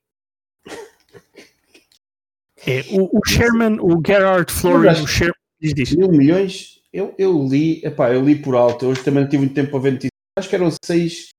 [2.65, 5.95] É, o, o Sherman, o Gerard Florian, o Sherman, diz, diz.
[5.95, 9.55] Mil milhões, eu, eu li, epá, eu li por alto, hoje também não tive muito
[9.55, 11.29] tempo para ver notícias, acho que eram seis,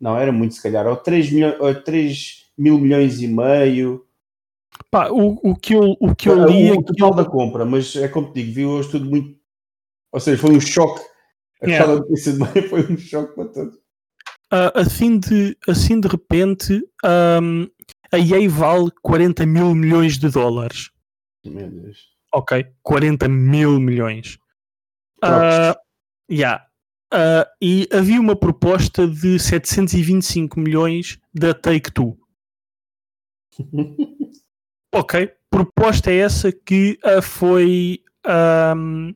[0.00, 4.06] não, era muito se calhar, ou três milhões, ou três mil milhões e meio.
[4.90, 6.70] Pá, o, o que eu, o que eu li...
[6.70, 9.38] O total da compra, mas é como te digo, vi hoje tudo muito...
[10.12, 11.02] Ou seja, foi um choque
[11.60, 11.94] Aquela yeah.
[11.94, 13.78] notícia de manhã foi um choque para todos.
[14.52, 16.82] Uh, assim, de, assim de repente,
[17.42, 17.68] um,
[18.10, 20.90] a EA vale 40 mil milhões de dólares.
[21.44, 21.98] Meu Deus.
[22.32, 24.38] Ok, 40 mil milhões.
[25.22, 25.76] Uh,
[26.30, 26.64] yeah.
[27.12, 32.18] Uh, e havia uma proposta de 725 milhões da Take-Two.
[34.94, 38.02] ok, proposta é essa que uh, foi
[38.76, 39.14] um,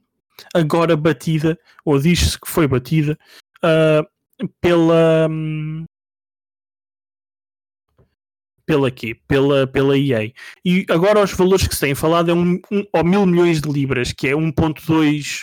[0.55, 3.19] agora batida, ou diz-se que foi batida,
[3.63, 4.07] uh,
[4.61, 5.29] pela.
[5.31, 5.85] Um,
[8.65, 9.17] pela quê?
[9.27, 10.33] Pela, pela EA.
[10.65, 13.71] E agora os valores que se têm falado é um, um, ou mil milhões de
[13.71, 15.43] libras, que é 1.2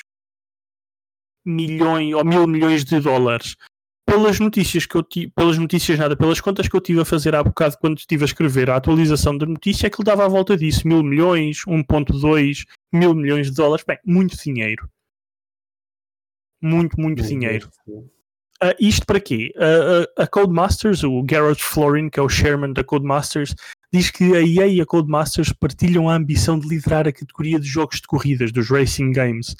[1.45, 3.55] milhões ou mil milhões de dólares.
[4.05, 7.35] Pelas notícias que eu tive, pelas notícias nada, pelas contas que eu tive a fazer
[7.35, 10.27] há bocado quando estive a escrever a atualização da notícia, é que ele dava à
[10.27, 14.89] volta disso, mil milhões, 1.2 mil milhões de dólares, bem, muito dinheiro.
[16.61, 17.69] Muito, muito dinheiro.
[18.61, 19.53] Uh, isto para quê?
[19.55, 23.55] Uh, a Codemasters, o Garrett Florin, que é o chairman da Codemasters,
[23.91, 27.65] diz que a EA e a Codemasters partilham a ambição de liderar a categoria de
[27.65, 29.55] jogos de corridas, dos racing games.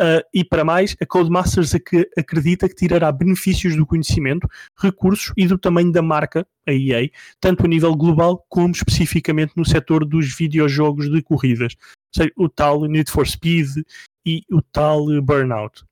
[0.00, 5.46] Uh, e para mais, a Codemasters ac acredita que tirará benefícios do conhecimento, recursos e
[5.46, 7.08] do tamanho da marca, a EA,
[7.38, 11.76] tanto a nível global como especificamente no setor dos videojogos de corridas,
[12.12, 13.84] seja, o tal Need for Speed
[14.26, 15.84] e o tal Burnout.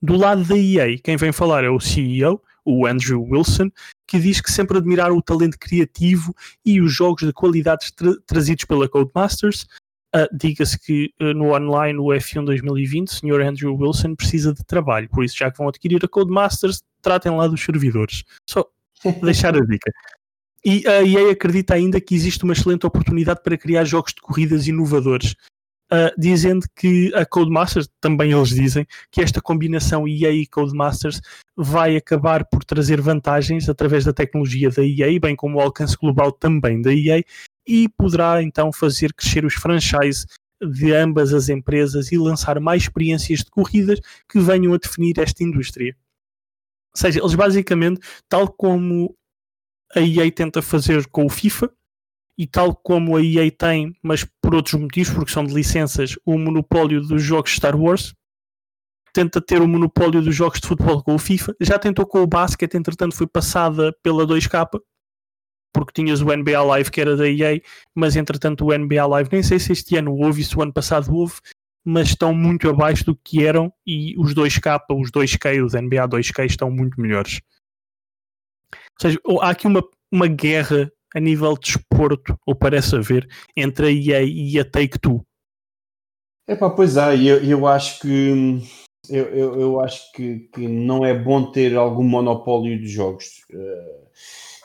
[0.00, 3.70] Do lado da EA, quem vem falar é o CEO, o Andrew Wilson,
[4.06, 6.34] que diz que sempre admiraram o talento criativo
[6.64, 9.66] e os jogos de qualidade tra trazidos pela Codemasters,
[10.16, 13.42] Uh, Diga-se que uh, no online, o F1 2020, o Sr.
[13.42, 17.46] Andrew Wilson precisa de trabalho, por isso, já que vão adquirir a Codemasters, tratem lá
[17.46, 18.24] dos servidores.
[18.48, 18.66] Só
[19.22, 19.92] deixar a dica.
[20.64, 24.66] E a EA acredita ainda que existe uma excelente oportunidade para criar jogos de corridas
[24.66, 25.34] inovadores,
[25.92, 31.20] uh, dizendo que a Codemasters, também eles dizem, que esta combinação EA e Codemasters
[31.56, 36.32] vai acabar por trazer vantagens através da tecnologia da EA, bem como o alcance global
[36.32, 37.22] também da EA,
[37.66, 40.26] e poderá então fazer crescer os franchise
[40.60, 45.42] de ambas as empresas e lançar mais experiências de corridas que venham a definir esta
[45.44, 45.96] indústria.
[46.94, 49.14] Ou seja, eles basicamente, tal como
[49.94, 51.70] a EA tenta fazer com o FIFA,
[52.38, 56.38] e tal como a EA tem, mas por outros motivos, porque são de licenças, o
[56.38, 58.14] monopólio dos jogos Star Wars,
[59.12, 62.26] tenta ter o monopólio dos jogos de futebol com o FIFA, já tentou com o
[62.26, 64.80] basquete, entretanto foi passada pela 2K,
[65.74, 67.60] porque tinhas o NBA Live que era da EA,
[67.92, 71.12] mas entretanto o NBA Live, nem sei se este ano houve, se o ano passado
[71.12, 71.34] houve,
[71.84, 76.46] mas estão muito abaixo do que eram e os 2K, os 2K, os NBA 2K
[76.46, 77.40] estão muito melhores.
[78.72, 83.86] Ou seja, há aqui uma, uma guerra a nível de esporto, ou parece haver, entre
[83.86, 85.24] a EA e a Take-Two.
[86.46, 88.62] É pá, pois há, eu, eu acho que
[89.10, 93.42] eu, eu, eu acho que, que, não é bom ter algum monopólio de jogos.
[93.52, 94.08] Uh,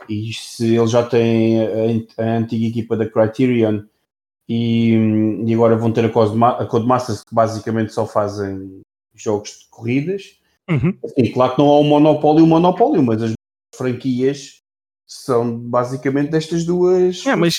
[0.10, 3.84] e se eles já têm a, a, antiga equipa da Criterion
[4.48, 4.94] e,
[5.46, 8.82] e agora vão ter a, Codema, a Codemasters que basicamente só fazem
[9.14, 10.40] jogos de corridas.
[10.70, 10.98] Uhum.
[11.04, 13.34] Assim, claro que não há um monopólio, um monopólio, mas as
[13.76, 14.63] franquias
[15.26, 17.26] são basicamente destas duas.
[17.26, 17.58] É, mas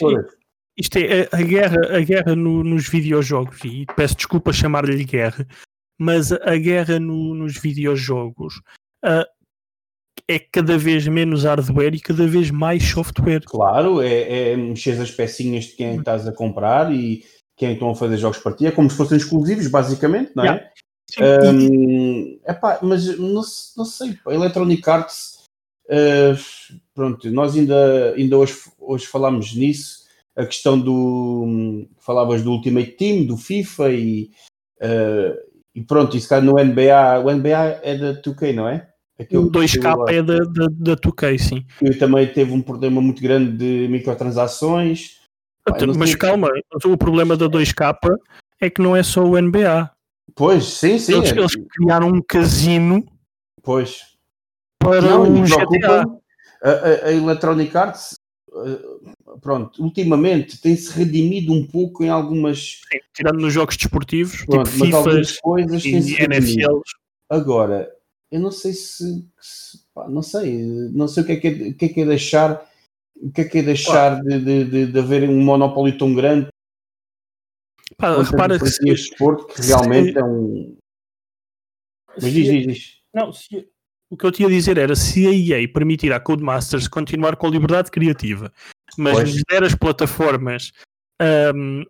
[0.77, 5.47] isto é a, guerra, a guerra no, nos videojogos, e peço desculpa chamar-lhe guerra,
[5.99, 8.57] mas a guerra no, nos videojogos
[9.05, 9.25] uh,
[10.29, 13.43] é cada vez menos hardware e cada vez mais software.
[13.47, 17.25] Claro, é, é mexer as pecinhas de quem estás a comprar e
[17.57, 18.67] quem estão a fazer jogos para ti.
[18.67, 20.71] É como se fossem exclusivos, basicamente, não é?
[21.17, 21.51] Yeah.
[21.51, 23.43] Um, epá, mas não,
[23.77, 25.34] não sei, a Electronic Arts,
[25.87, 30.05] uh, pronto, nós ainda, ainda hoje, hoje falámos nisso,
[30.37, 34.31] a questão do, falavas do Ultimate Team, do FIFA e,
[34.83, 35.35] uh,
[35.75, 38.89] e pronto, isso cá no NBA, o NBA é da 2K, não é?
[39.19, 41.65] Aquele o 2K é da, da, da 2K, sim.
[41.79, 45.21] Que também teve um problema muito grande de microtransações.
[45.65, 46.51] Pai, mas calma,
[46.85, 47.97] o problema da 2K
[48.61, 49.91] é que não é só o NBA.
[50.35, 51.15] Pois, sim, sim.
[51.15, 51.39] Eles, é.
[51.39, 53.07] eles criaram um casino
[53.65, 54.14] pois.
[54.85, 56.05] Para não, um GTA.
[56.63, 58.19] A, a, a Electronic Arts,
[58.49, 62.81] uh, pronto, ultimamente tem-se redimido um pouco em algumas.
[62.91, 66.83] Sim, tirando nos jogos desportivos, pronto, tipo FIFA coisas e NFLs.
[67.29, 67.91] Agora,
[68.31, 71.73] eu não sei se, se pá, não sei, não sei o que é que é,
[71.73, 72.71] que é, que é deixar,
[73.17, 76.49] o que é que é deixar de, de, de, de, haver um monopólio tão grande.
[77.97, 80.77] Pá, repara que se, esporte que realmente se, é um.
[82.21, 83.03] Mas diz, diz, diz.
[83.13, 83.69] Não, se,
[84.11, 87.47] o que eu tinha a dizer era se a EA permitir à Codemasters continuar com
[87.47, 88.53] a liberdade criativa,
[88.97, 89.43] mas pois.
[89.51, 90.73] der as plataformas
[91.55, 91.85] um,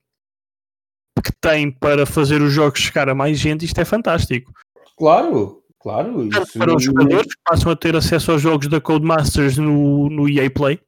[1.23, 4.53] que tem para fazer os jogos chegar a mais gente, isto é fantástico.
[4.97, 8.81] Claro, Claro, Tanto isso para os jogadores que passam a ter acesso aos jogos da
[8.81, 10.81] Codemasters no, no EA Play,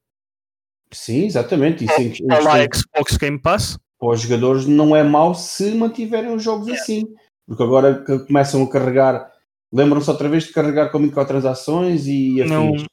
[0.93, 1.85] Sim, exatamente.
[1.85, 3.79] Isso em ou lá Xbox Game Pass.
[3.99, 7.07] para os jogadores não é mau se mantiverem os jogos assim.
[7.47, 9.31] Porque agora que começam a carregar,
[9.77, 12.85] lembram-se outra vez de carregar com microtransações e Não, afins.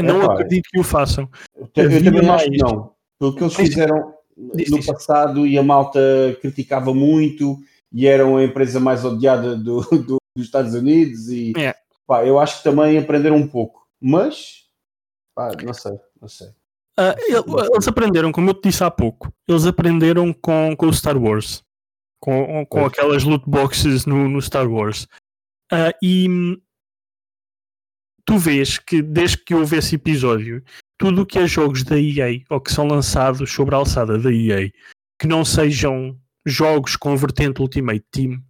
[0.00, 1.28] não Epá, acredito que o façam.
[1.56, 2.92] Eu, eu também acho que não.
[3.18, 4.14] Pelo que eles fizeram
[4.54, 4.86] diz- no diz.
[4.86, 6.00] passado e a malta
[6.40, 7.56] criticava muito
[7.92, 11.74] e eram a empresa mais odiada do, do- dos Estados Unidos e É.
[12.06, 13.86] pá, eu acho que também aprenderam um pouco.
[14.00, 14.64] Mas
[15.34, 16.48] pá, não sei, não sei.
[16.98, 17.42] Ele-
[17.72, 21.62] eles aprenderam, como eu te disse há pouco, eles aprenderam com, com o Star Wars,
[22.20, 25.06] com, com aquelas loot boxes no, no Star Wars.
[25.72, 26.60] Ah, e hum,
[28.26, 30.62] tu vês que desde que houve esse episódio,
[30.98, 34.30] tudo o que é jogos da EA ou que são lançados sobre a alçada da
[34.30, 34.70] EA,
[35.18, 36.14] que não sejam
[36.44, 38.42] jogos com vertente Ultimate Team,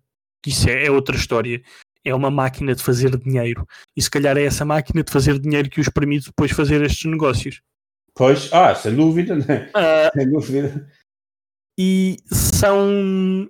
[0.45, 1.63] isso é, é outra história.
[2.05, 3.65] É uma máquina de fazer dinheiro.
[3.97, 7.09] E se calhar é essa máquina de fazer dinheiro que os permite depois fazer estes
[7.09, 7.63] negócios.
[8.15, 9.71] Pois, ah, sem dúvida, né?
[9.73, 10.91] Ah, sem dúvida.
[11.79, 13.49] e são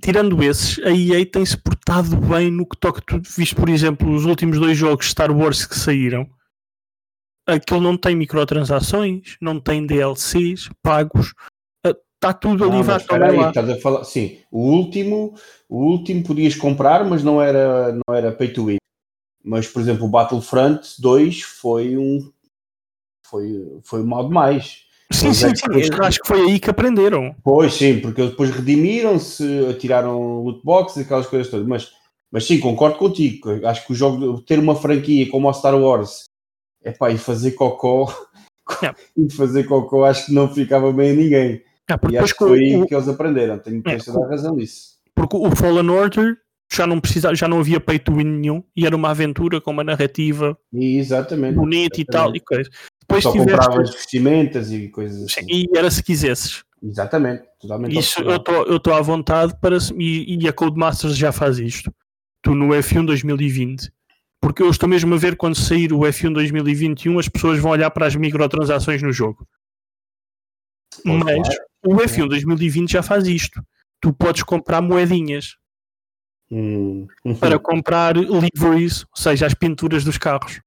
[0.00, 1.56] tirando esses, a EA tem-se
[1.88, 5.64] portado bem no que toca tu viste, por exemplo, os últimos dois jogos Star Wars
[5.64, 6.28] que saíram
[7.46, 11.32] aquele não tem microtransações não tem DLCs pagos
[11.82, 15.34] está tudo ali mas espera aí, estás a falar, sim, o último,
[15.68, 18.78] o último podias comprar, mas não era, não era pay to win.
[19.44, 22.32] Mas, por exemplo, o Battlefront 2 foi um
[23.24, 24.87] foi, foi mal demais.
[25.12, 28.30] Sim, sim, é sim, que- acho que foi aí que aprenderam Pois sim, porque eles
[28.32, 31.90] depois redimiram-se, tiraram loot boxes, aquelas coisas todas, mas,
[32.30, 33.64] mas sim, concordo contigo.
[33.66, 36.24] Acho que o jogo ter uma franquia como o Star Wars
[36.84, 38.06] epá, e fazer cocó
[38.82, 38.94] É.
[39.16, 41.62] e fazer cocó acho que não ficava bem a ninguém.
[42.00, 43.58] Porque, E acho que foi aí o, que eles aprenderam.
[43.58, 44.98] Tenho, É, tens toda a razão nisso.
[45.14, 46.36] porque o Fallen Order
[46.70, 49.70] já não precisa, já não havia pay to win nenhum e era uma aventura com
[49.70, 51.54] uma narrativa E, exatamente.
[51.54, 52.68] bonita e tal e coisa.
[53.08, 55.46] Depois Só tiveste compravas vestimentas e coisas assim.
[55.48, 56.62] e era se quisesses.
[56.82, 57.44] Exatamente.
[57.60, 61.92] Totalmente Isso eu estou à vontade para e, e a Codemasters já faz isto.
[62.42, 63.90] Tu no F1 2020.
[64.40, 67.90] Porque eu estou mesmo a ver quando sair o F1 2021 as pessoas vão olhar
[67.90, 69.48] para as microtransações no jogo.
[71.02, 71.48] Pois, Mas
[71.84, 73.60] o F1 2020 já faz isto.
[74.00, 75.56] Tu podes comprar moedinhas
[76.50, 77.06] Hum,
[77.38, 80.60] para comprar liveries, ou seja, as pinturas dos carros,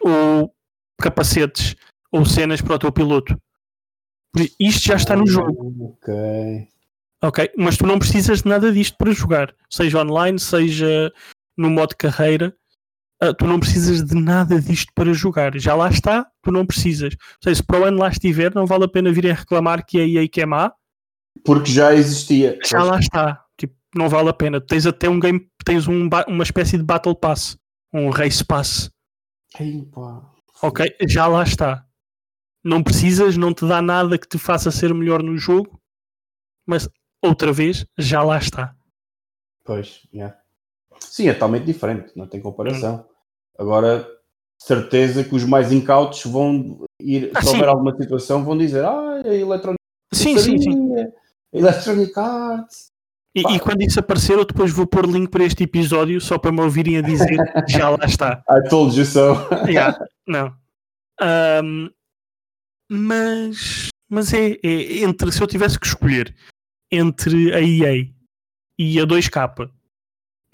[0.00, 0.52] ou
[1.00, 1.74] capacetes,
[2.12, 3.36] ou cenas para o teu piloto.
[4.58, 5.96] Isto já está no jogo.
[5.98, 6.68] Ok.
[7.22, 11.12] Ok, mas tu não precisas de nada disto para jogar, seja online, seja
[11.54, 12.56] no modo carreira,
[13.20, 15.58] ah, tu não precisas de nada disto para jogar.
[15.58, 17.12] Já lá está, tu não precisas.
[17.12, 20.00] Ou seja, se para o ano lá estiver, não vale a pena virem reclamar que
[20.00, 20.72] a EA que é má,
[21.44, 22.58] Porque já existia.
[22.64, 23.44] já lá está.
[23.58, 24.58] Tipo, não vale a pena.
[24.58, 27.58] Tens até um game, tens um, uma espécie de Battle Pass,
[27.92, 28.90] um Race Pass.
[29.58, 30.22] Ei, pá.
[30.62, 31.86] Ok, já lá está.
[32.62, 35.80] Não precisas, não te dá nada que te faça ser melhor no jogo,
[36.66, 36.88] mas
[37.22, 38.74] outra vez, já lá está.
[39.64, 40.36] Pois, yeah.
[40.98, 43.08] Sim, é totalmente diferente, não tem comparação.
[43.58, 44.06] Agora,
[44.58, 47.54] certeza que os mais incautos vão ir, Ah, se sim.
[47.54, 49.78] houver alguma situação, vão dizer: Ah, a Electronic
[50.12, 50.94] Sim, sim, sim.
[50.94, 51.08] a
[51.56, 52.89] Electronic Arts.
[53.34, 56.50] E, e quando isso aparecer, eu depois vou pôr link para este episódio só para
[56.50, 57.36] me ouvirem a dizer
[57.68, 58.42] já lá está.
[58.50, 59.36] I told you so.
[59.68, 60.54] Yeah, não.
[61.20, 61.90] Ahm,
[62.88, 66.34] mas mas é, é entre se eu tivesse que escolher
[66.90, 68.08] entre a EA
[68.76, 69.70] e a 2K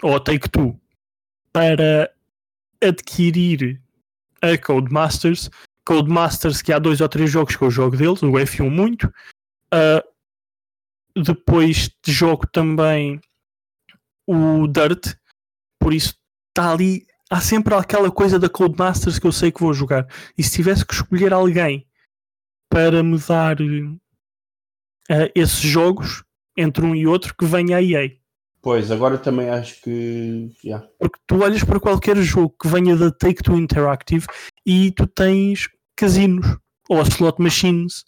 [0.03, 0.79] ou a Take Two
[1.51, 2.11] para
[2.83, 3.81] adquirir
[4.41, 5.49] a Codemasters,
[5.83, 9.11] Codemasters que há dois ou três jogos que eu jogo deles, o F1 muito,
[9.71, 10.03] ah,
[11.23, 13.19] depois jogo também
[14.27, 15.15] o Dirt,
[15.79, 16.15] por isso
[16.49, 20.07] está ali, há sempre aquela coisa da Codemasters que eu sei que vou jogar.
[20.37, 21.87] E se tivesse que escolher alguém
[22.69, 23.57] para me dar
[25.09, 26.23] eh, esses jogos
[26.57, 28.11] entre um e outro, que venha a EA.
[28.61, 30.51] Pois, agora também acho que.
[30.63, 30.85] yeah.
[30.99, 34.25] Porque tu olhas para qualquer jogo que venha da Take-Two Interactive
[34.65, 36.57] e tu tens casinos
[36.89, 38.03] ou slot machines.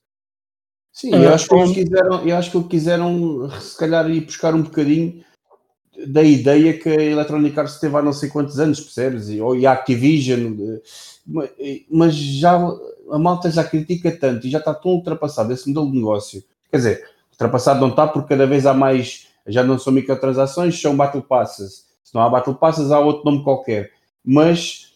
[1.00, 4.10] Sim, Ah, eu acho que eles como- quiseram, eu acho que eles quiseram se calhar
[4.12, 5.24] ir buscar um bocadinho
[6.08, 9.30] da ideia que a Electronic Arts teve há não sei quantos anos, percebes?
[9.30, 10.58] E, ou e a Activision,
[11.26, 11.48] ma-
[11.90, 12.54] mas já
[13.12, 16.44] a malta já critica tanto e já está tão ultrapassado esse modelo de negócio.
[16.70, 20.98] Quer dizer, ultrapassado não está porque cada vez há mais, já não são microtransações, são
[20.98, 21.86] Battle Passes.
[22.04, 23.90] Se não há Battle Passes, há outro nome qualquer.
[24.22, 24.96] Mas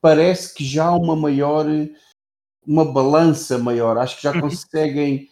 [0.00, 1.64] parece que já há uma maior,
[2.66, 3.96] uma balança maior.
[3.98, 4.40] Acho que já Uhum.
[4.40, 5.28] conseguem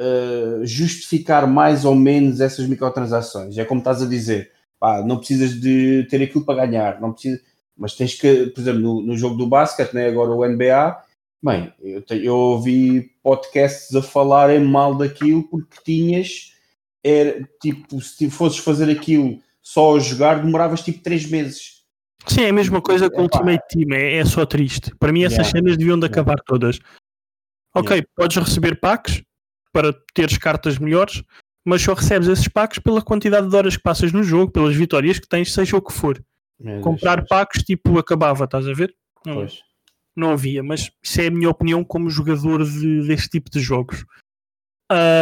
[0.00, 3.56] uh, justificar mais ou menos essas microtransações.
[3.58, 4.50] É como estás a dizer.
[4.78, 7.40] pá, não precisas de ter aquilo para ganhar, não precisa,
[7.76, 11.02] mas tens que, por exemplo, no, no jogo do basquete, né, agora o NBA,
[11.42, 16.54] bem, eu, te, eu ouvi podcasts a falarem mal daquilo porque tinhas,
[17.04, 21.80] era, tipo, se fosses fazer aquilo só a jogar, demoravas tipo 3 meses.
[22.26, 24.94] Sim, é a mesma coisa com o Ultimate Team, é, é só triste.
[24.98, 25.50] Para mim essas yeah.
[25.50, 26.44] cenas deviam de acabar yeah.
[26.46, 26.78] todas.
[27.74, 28.08] Ok, yeah.
[28.14, 29.22] podes receber packs
[29.72, 31.22] para teres cartas melhores,
[31.64, 35.18] mas só recebes esses packs pela quantidade de horas que passas no jogo, pelas vitórias
[35.18, 36.22] que tens, seja o que for.
[36.58, 37.28] Meu Comprar Deus.
[37.28, 38.94] packs, tipo, acabava, estás a ver?
[39.24, 39.62] Não, pois.
[40.16, 44.04] não havia, mas isso é a minha opinião como jogador de, deste tipo de jogos.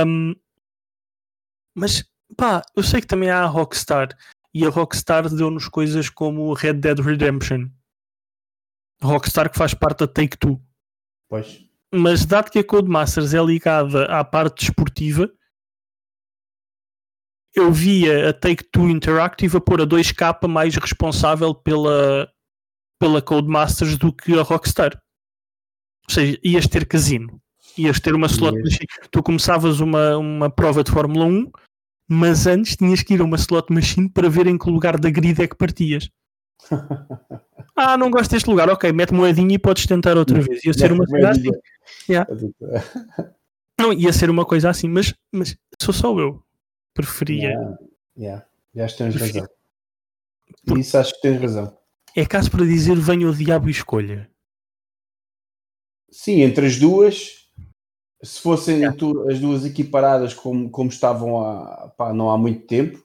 [0.06, 0.34] Um,
[1.74, 2.04] mas,
[2.36, 4.16] pá, eu sei que também há a Rockstar,
[4.54, 7.68] e a Rockstar deu-nos coisas como Red Dead Redemption.
[9.02, 10.60] Rockstar que faz parte da Take-Two.
[11.28, 11.67] Pois.
[11.92, 15.30] Mas dado que a Codemasters é ligada à parte desportiva,
[17.54, 22.30] eu via a Take-Two Interactive a pôr a 2K mais responsável pela,
[23.00, 25.00] pela Codemasters do que a Rockstar.
[26.08, 27.40] Ou seja, ias ter casino.
[27.76, 28.64] Ias ter uma slot yes.
[28.64, 29.08] machine.
[29.10, 31.50] Tu começavas uma, uma prova de Fórmula 1,
[32.08, 35.10] mas antes tinhas que ir a uma slot machine para ver em que lugar da
[35.10, 36.08] grid é que partias.
[37.76, 40.64] ah, não gosto deste lugar, ok, mete moedinha e podes tentar outra vez.
[40.64, 41.50] Ia ser uma coisa assim.
[42.08, 42.28] Yeah.
[43.78, 46.42] Não, ia ser uma coisa assim, mas, mas sou só eu
[46.92, 47.50] preferia.
[48.16, 48.44] Yeah,
[48.74, 48.90] yeah.
[48.92, 49.42] Que tens Preferia.
[49.42, 49.54] razão.
[50.66, 50.78] Por...
[50.78, 51.78] Isso acho que tens razão.
[52.16, 54.28] É caso para dizer venha o diabo e escolha.
[56.10, 57.48] Sim, entre as duas,
[58.22, 58.96] se fossem yeah.
[59.30, 63.04] as duas equiparadas como, como estavam há, pá, não há muito tempo,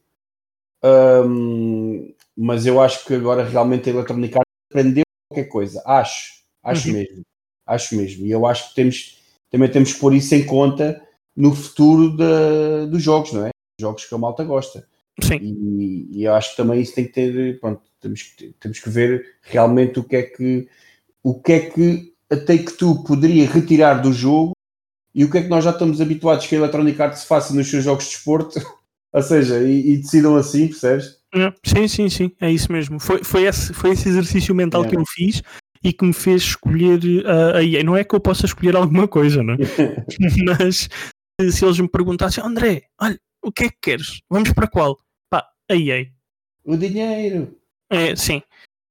[0.83, 5.81] um, mas eu acho que agora realmente a Electronic Arts aprendeu qualquer coisa.
[5.85, 6.93] Acho, acho uhum.
[6.95, 7.21] mesmo.
[7.65, 8.25] Acho mesmo.
[8.25, 9.19] E eu acho que temos,
[9.49, 11.01] também temos que pôr isso em conta
[11.35, 13.49] no futuro de, dos jogos, não é?
[13.79, 14.87] jogos que a malta gosta.
[15.21, 15.37] Sim.
[15.37, 18.89] E, e eu acho que também isso tem que ter, pronto, temos que, temos que
[18.89, 20.67] ver realmente o que é que
[21.21, 24.53] o que é que a Take-Two poderia retirar do jogo
[25.15, 27.69] e o que é que nós já estamos habituados que a Electronic Arts faça nos
[27.69, 28.59] seus jogos de esporte,
[29.13, 31.19] ou seja, e, e decidam assim, percebes?
[31.35, 32.99] É, sim, sim, sim, é isso mesmo.
[32.99, 34.89] Foi, foi, esse, foi esse exercício mental é.
[34.89, 35.41] que eu fiz
[35.83, 37.83] e que me fez escolher uh, a EA.
[37.83, 39.57] Não é que eu possa escolher alguma coisa, não é?
[40.59, 40.89] Mas
[41.51, 44.21] se eles me perguntassem, André, olha, o que é que queres?
[44.29, 44.97] Vamos para qual?
[45.29, 46.07] Pá, a EA.
[46.63, 47.57] O dinheiro.
[47.89, 48.41] É, sim.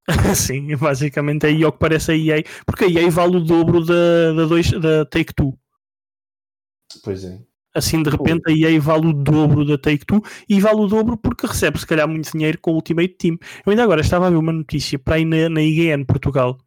[0.37, 3.85] sim, basicamente aí é o que parece a EA, porque a EA vale o dobro
[3.85, 5.57] da, da, dois, da Take-Two.
[7.03, 7.41] Pois é.
[7.75, 11.47] Assim, de repente, a EA vale o dobro da Take-Two e vale o dobro porque
[11.47, 13.39] recebe, se calhar, muito dinheiro com o Ultimate Team.
[13.65, 16.59] Eu ainda agora estava a ver uma notícia para aí na, na IGN Portugal.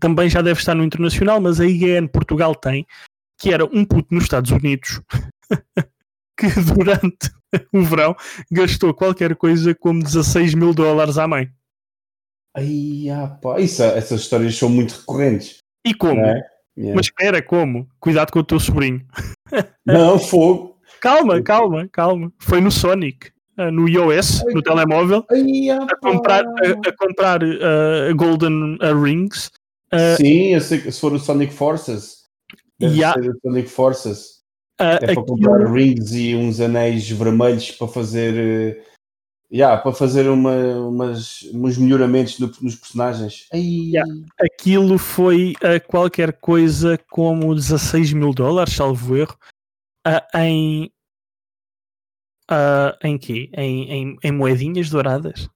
[0.00, 2.86] Também já deve estar no Internacional, mas a IGN Portugal tem,
[3.38, 5.00] que era um puto nos Estados Unidos
[6.36, 7.30] que durante
[7.72, 8.16] o verão
[8.50, 11.50] gastou qualquer coisa como 16 mil dólares à mãe.
[12.56, 13.60] Ai, ah, pá.
[13.60, 15.58] Isso, essas histórias são muito recorrentes.
[15.86, 16.20] E como?
[16.20, 16.42] É?
[16.76, 16.94] Yeah.
[16.96, 17.88] Mas espera, como?
[17.98, 19.04] Cuidado com o teu sobrinho.
[19.84, 20.78] Não, fogo.
[21.00, 22.32] calma, calma, calma.
[22.38, 25.26] Foi no Sonic, eh, no iOS, no telemóvel,
[25.88, 29.50] a comprar, a, a comprar uh, Golden uh, Rings.
[29.92, 32.20] Uh, Sim, eu sei que se for o Sonic Forces.
[32.78, 33.20] Deve yeah.
[33.20, 34.40] ser o Sonic Forces.
[34.78, 38.82] É para comprar rings e uns anéis vermelhos para fazer.
[39.52, 43.48] Yeah, para fazer uma, umas, uns melhoramentos no, nos personagens.
[43.52, 44.08] Yeah.
[44.40, 49.36] Aquilo foi uh, qualquer coisa como 16 mil dólares, salvo erro,
[50.06, 50.92] uh, em.
[52.48, 53.50] Uh, em quê?
[53.54, 55.48] Em, em, em moedinhas douradas.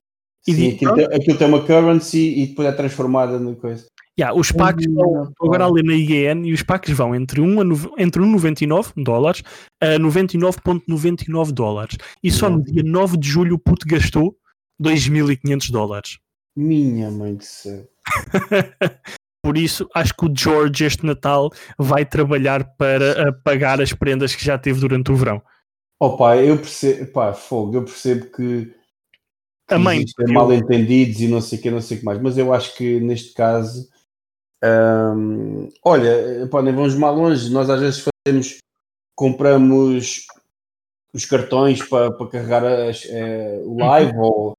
[0.47, 3.87] E Sim, aquilo, tem, aquilo, tem, uma currency e depois é transformada na coisa.
[4.19, 8.03] Yeah, os packs vão, agora ali na IGN, e os packs vão entre 1 a
[8.03, 9.43] entre 1,99 dólares
[9.81, 11.97] a 99,99 dólares.
[12.23, 14.37] E só no dia 9 de julho o puto gastou
[14.81, 16.19] 2.500 dólares.
[16.57, 17.89] Minha mãe de céu.
[19.43, 24.45] Por isso, acho que o George este Natal vai trabalhar para pagar as prendas que
[24.45, 25.43] já teve durante o verão.
[26.01, 28.73] Oh pá, eu percebo, pá, fogo, eu percebo que,
[29.69, 32.21] que a mãe mal entendidos e não sei o que, não sei o que mais,
[32.23, 33.89] mas eu acho que neste caso
[34.65, 38.59] um, olha, pá, nem vamos mal longe, nós às vezes fazemos,
[39.17, 40.27] compramos
[41.13, 44.55] os cartões para, para carregar as, é, o live ou,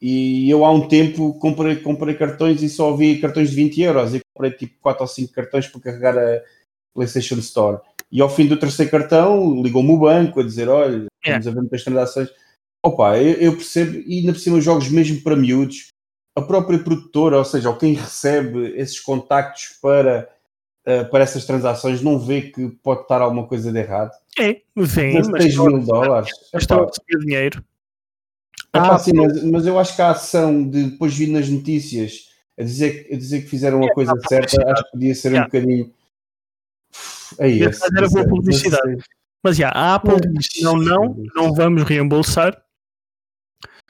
[0.00, 4.14] e eu há um tempo comprei, comprei cartões e só vi cartões de 20 euros
[4.14, 6.42] e comprei tipo 4 ou 5 cartões para carregar a
[6.94, 7.80] PlayStation Store.
[8.10, 11.50] E ao fim do terceiro cartão ligou-me o banco a dizer: Olha, estamos yeah.
[11.50, 12.30] a ver muitas transações.
[12.82, 15.88] Opa, eu, eu percebo, e ainda por cima jogos mesmo para miúdos,
[16.38, 20.28] a própria produtora, ou seja, ou quem recebe esses contactos para,
[20.86, 24.12] uh, para essas transações, não vê que pode estar alguma coisa de errado?
[24.38, 26.30] É, vem, mas 16 mil dólares.
[26.54, 27.64] Estão a receber dinheiro.
[28.72, 32.28] Ah, sim, mas, mas, eu acho que a ação de depois vir nas notícias
[32.58, 35.46] a dizer, a dizer que fizeram a coisa certa, acho que podia ser yeah.
[35.46, 35.94] um bocadinho.
[37.40, 39.02] Aí, esse, era boa publicidade.
[39.42, 40.16] Mas já, a Apple
[40.62, 42.60] não, não, não vamos reembolsar.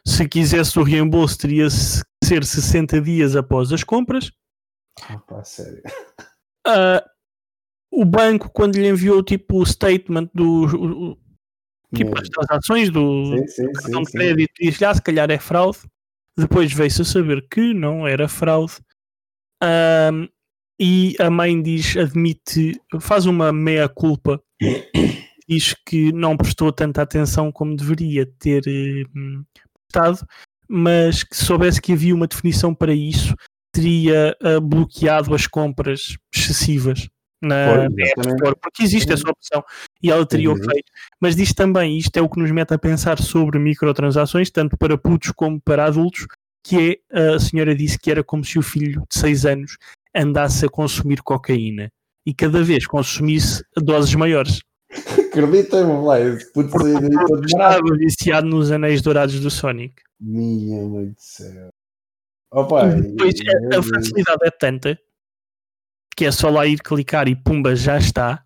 [0.07, 4.31] Se quisesse o reembolso, teria que ser 60 dias após as compras.
[5.09, 5.83] Ah, pá, sério.
[6.67, 7.01] Uh,
[7.91, 10.65] o banco, quando lhe enviou tipo o statement do.
[10.65, 11.19] O,
[11.95, 15.31] tipo as transações do, sim, sim, do cartão sim, de crédito, disse-lhe, ah, se calhar
[15.31, 15.79] é fraude.
[16.37, 18.75] Depois veio-se a saber que não era fraude.
[19.63, 20.29] Um,
[20.81, 24.41] e a mãe diz, admite, faz uma meia-culpa,
[25.49, 28.63] diz que não prestou tanta atenção como deveria ter
[29.17, 29.43] hum,
[29.89, 30.25] prestado,
[30.69, 33.35] mas que soubesse que havia uma definição para isso,
[33.73, 37.09] teria uh, bloqueado as compras excessivas
[37.41, 39.63] na App Store, porque existe essa opção
[40.03, 40.91] e ela teria o feito.
[41.21, 44.99] Mas diz também, isto é o que nos mete a pensar sobre microtransações, tanto para
[44.99, 46.27] putos como para adultos,
[46.65, 49.77] que é, a senhora disse que era como se o filho de 6 anos
[50.15, 51.91] andasse a consumir cocaína
[52.27, 54.61] e cada vez consumisse doses maiores.
[55.29, 56.77] Acredita-me, vai, esse puto
[57.47, 59.95] Estava viciado nos anéis dourados do Sonic.
[60.21, 61.69] Minha mãe do céu.
[62.51, 64.99] Opa, depois, a, a facilidade é tanta
[66.19, 68.45] que é só lá ir clicar e pumba, já está.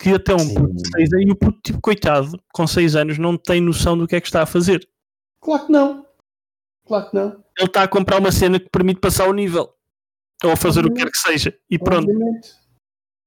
[0.00, 0.54] Que até um Sim.
[0.54, 3.96] puto de 6 anos, e o puto, tipo, coitado, com 6 anos, não tem noção
[3.96, 4.84] do que é que está a fazer.
[5.40, 6.06] Claro que não.
[6.84, 7.44] Claro que não.
[7.56, 9.72] Ele está a comprar uma cena que permite passar o nível.
[10.42, 10.90] Ou fazer Obviamente.
[10.90, 11.58] o que quer que seja.
[11.70, 12.10] E pronto.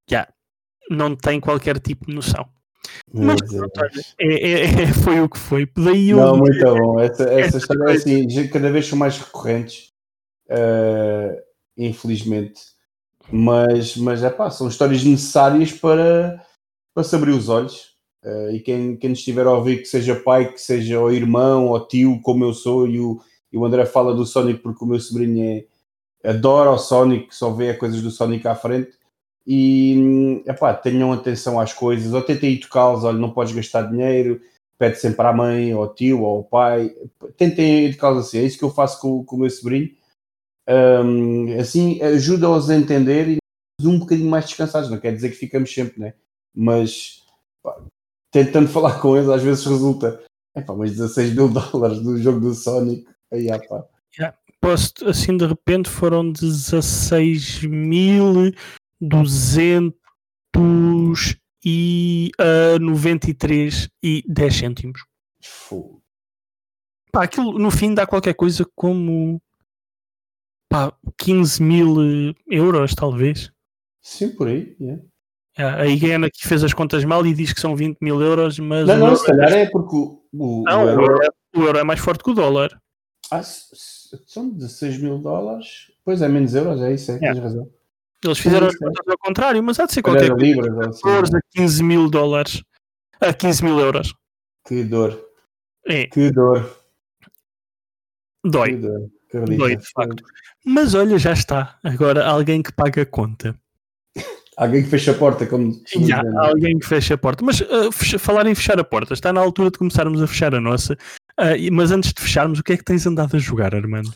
[0.10, 0.28] Já.
[0.90, 2.52] Não tem qualquer tipo de noção.
[3.14, 3.40] Mas
[4.20, 5.70] é, é, é, foi o que foi.
[5.76, 6.38] Daí não, eu...
[6.38, 7.00] muito bom.
[7.00, 9.92] Essa, essa história, assim, cada vez são mais recorrentes.
[10.50, 11.36] Uh,
[11.78, 12.78] infelizmente
[13.32, 16.44] mas, mas é pá, são histórias necessárias para,
[16.94, 17.96] para se abrir os olhos.
[18.24, 21.88] Uh, e quem, quem estiver a ouvir, que seja pai, que seja o irmão ou
[21.88, 23.20] tio, como eu sou, e o,
[23.52, 25.66] e o André fala do Sonic porque o meu sobrinho
[26.24, 28.92] é, adora o Sonic, só vê coisas do Sonic à frente.
[29.48, 34.41] E epá, tenham atenção às coisas, ou tentem ir tocá-los, olha, não podes gastar dinheiro,
[34.78, 36.93] pede sempre à mãe, ao tio, ou ao pai,
[37.38, 39.89] tentem educá-los assim, é isso que eu faço com, com o meu sobrinho,
[40.70, 43.38] um, assim ajuda-os a entender
[43.80, 44.89] e um bocadinho mais descansados.
[44.89, 46.14] Não quer dizer que ficamos sempre, né?
[46.54, 47.24] Mas
[48.32, 50.24] tentando falar com eles, às vezes resulta.
[50.56, 53.08] É pá, mas 16 mil dólares do jogo do Sonic.
[53.32, 53.86] Aí, ah, pá.
[54.18, 54.38] Yeah.
[54.60, 56.32] Posto, assim de repente foram
[59.02, 65.02] 16.200 e uh, 93 e 10 cêntimos.
[65.41, 66.02] Fogo.
[67.12, 69.41] Pá, aquilo no fim dá qualquer coisa como
[70.70, 73.52] pá, 15 mil euros, talvez.
[74.02, 74.76] Sim, por aí.
[74.80, 75.04] Yeah.
[75.60, 78.60] Yeah, a IGN aqui fez as contas mal e diz que são 20 mil euros,
[78.60, 78.88] mas.
[78.88, 81.20] Não, não, se calhar é porque o, o, não, o, euro...
[81.56, 81.80] o, euro...
[81.80, 82.80] é, mais forte que o dólar.
[83.32, 85.91] Ah, são 16 mil dólares.
[86.06, 87.34] Pois é, menos euros, é isso, é, yeah.
[87.34, 87.70] tens razão.
[88.28, 90.46] Eles fizeram as contas ao contrário, mas há de ser qualquer coisa.
[90.46, 92.64] Libras, 14 a 15 mil dólares.
[93.20, 94.14] A 15 mil euros.
[94.68, 95.20] Que dor.
[95.88, 96.08] É.
[96.08, 96.78] Que dor.
[98.46, 98.72] Dói.
[98.72, 99.10] Que dor.
[99.58, 100.24] Dói, de facto.
[100.66, 101.78] Mas olha, já está.
[101.84, 103.58] Agora alguém que paga a conta.
[104.58, 105.72] Alguém que fecha a porta, como.
[105.98, 107.46] Já, alguém que fecha a porta.
[107.46, 110.56] Mas uh, fecha, falar em fechar a porta, está na altura de começarmos a fechar
[110.56, 110.98] a nossa.
[111.40, 114.12] Uh, mas antes de fecharmos, o que é que tens andado a jogar, Armando?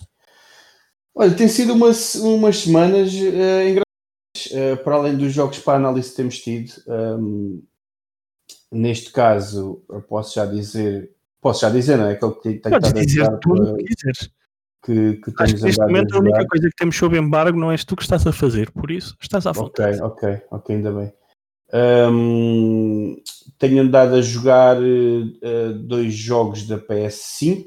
[1.14, 3.90] Olha, tem sido umas, umas semanas uh, engraçadas.
[4.51, 7.63] Uh, para além dos jogos para análise que temos tido, um,
[8.71, 11.11] neste caso, eu posso já dizer.
[11.41, 12.13] Posso já dizer, não é?
[12.13, 14.29] Aquele que tem a dizer tudo o que quiseres
[14.83, 17.71] que, que Acho que neste momento a, a única coisa que temos sob embargo não
[17.71, 20.01] és tu que estás a fazer, por isso estás à vontade.
[20.01, 21.13] Ok, ok, ok, ainda bem.
[21.73, 23.15] Um,
[23.57, 27.63] tenho andado a jogar uh, dois jogos da PS5.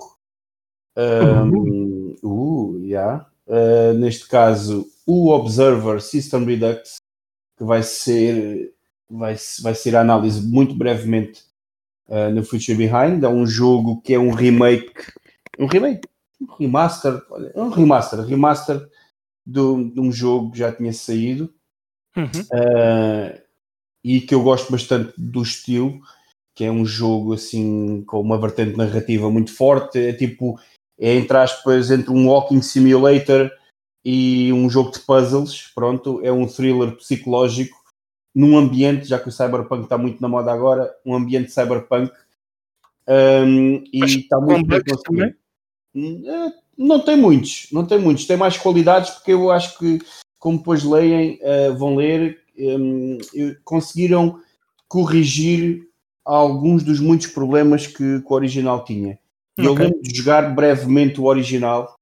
[0.96, 3.26] Um, uh, yeah.
[3.46, 6.96] Uh, neste caso, o Observer System Redux,
[7.56, 8.74] que vai ser,
[9.08, 11.42] vai, vai ser a análise muito brevemente
[12.08, 13.22] uh, no Future Behind.
[13.22, 14.92] É um jogo que é um remake.
[15.58, 16.08] Um remake?
[16.40, 18.88] um remaster, olha, é um remaster, remaster
[19.46, 21.52] de, um jogo que já tinha saído
[22.16, 22.24] uhum.
[22.24, 23.40] uh,
[24.02, 26.00] e que eu gosto bastante do estilo,
[26.54, 30.58] que é um jogo assim com uma vertente narrativa muito forte, é tipo,
[30.98, 33.50] é entre aspas, entre um walking simulator
[34.04, 37.82] e um jogo de puzzles, pronto, é um thriller psicológico
[38.34, 42.12] num ambiente, já que o cyberpunk está muito na moda agora, um ambiente cyberpunk
[43.08, 45.36] um, e está muito bem conseguido.
[45.96, 50.00] É, não tem muitos, não tem muitos, tem mais qualidades porque eu acho que,
[50.38, 53.18] como depois leem, uh, vão ler, um,
[53.64, 54.40] conseguiram
[54.88, 55.88] corrigir
[56.24, 59.18] alguns dos muitos problemas que, que o original tinha.
[59.56, 59.68] E okay.
[59.68, 61.94] eu lembro de jogar brevemente o original.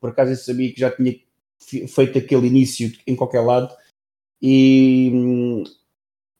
[0.00, 1.14] Por acaso eu sabia que já tinha
[1.88, 3.74] feito aquele início em qualquer lado.
[4.40, 5.64] E,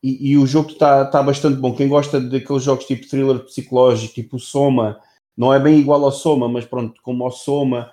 [0.02, 1.74] e, e o jogo está tá bastante bom.
[1.74, 5.00] Quem gosta daqueles jogos tipo thriller psicológico, tipo o Soma,
[5.36, 7.92] não é bem igual ao Soma, mas pronto, como ao Soma,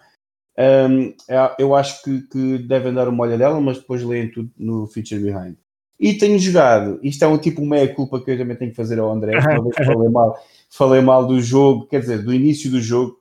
[0.57, 4.49] um, é, eu acho que, que, devem dar uma olha dela, mas depois leem tudo
[4.57, 5.55] no Feature Behind.
[5.99, 9.11] E tenho jogado, isto é um tipo meia-culpa que eu também tenho que fazer ao
[9.11, 10.39] André, uma vez falei mal,
[10.70, 13.20] falei mal do jogo, quer dizer, do início do jogo,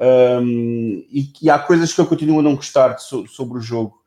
[0.00, 4.02] um, e, e, há coisas que eu continuo a não gostar de, sobre o jogo,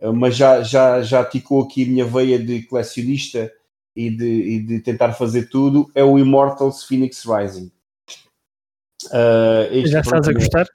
[0.00, 3.52] uh, mas já, já, já ticou aqui a minha veia de colecionista
[3.96, 7.72] e de, e de tentar fazer tudo, é o Immortals Phoenix Rising.
[9.06, 10.66] Uh, já estás a gostar?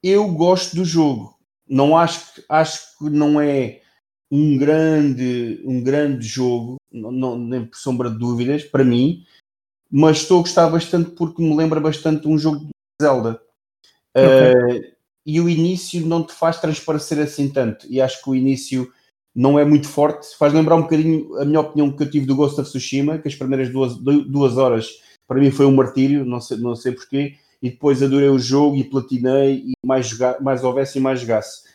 [0.00, 1.36] Eu gosto do jogo.
[1.68, 3.82] Não acho, acho que não é
[4.30, 9.26] um grande, um grande jogo, não, nem por sombra de dúvidas, para mim,
[9.90, 12.68] mas estou a gostar bastante porque me lembra bastante um jogo
[13.00, 13.40] Zelda.
[14.16, 14.80] Okay.
[14.80, 17.86] Uh, e o início não te faz transparecer assim tanto.
[17.88, 18.90] E acho que o início
[19.34, 20.36] não é muito forte.
[20.36, 23.28] Faz lembrar um bocadinho a minha opinião que eu tive do Ghost of Tsushima, que
[23.28, 24.88] as primeiras duas, duas horas
[25.28, 27.36] para mim foi um martírio, não sei, não sei porquê.
[27.60, 31.68] E depois adorei o jogo e platinei e mais, joga, mais houvesse e mais jogasse.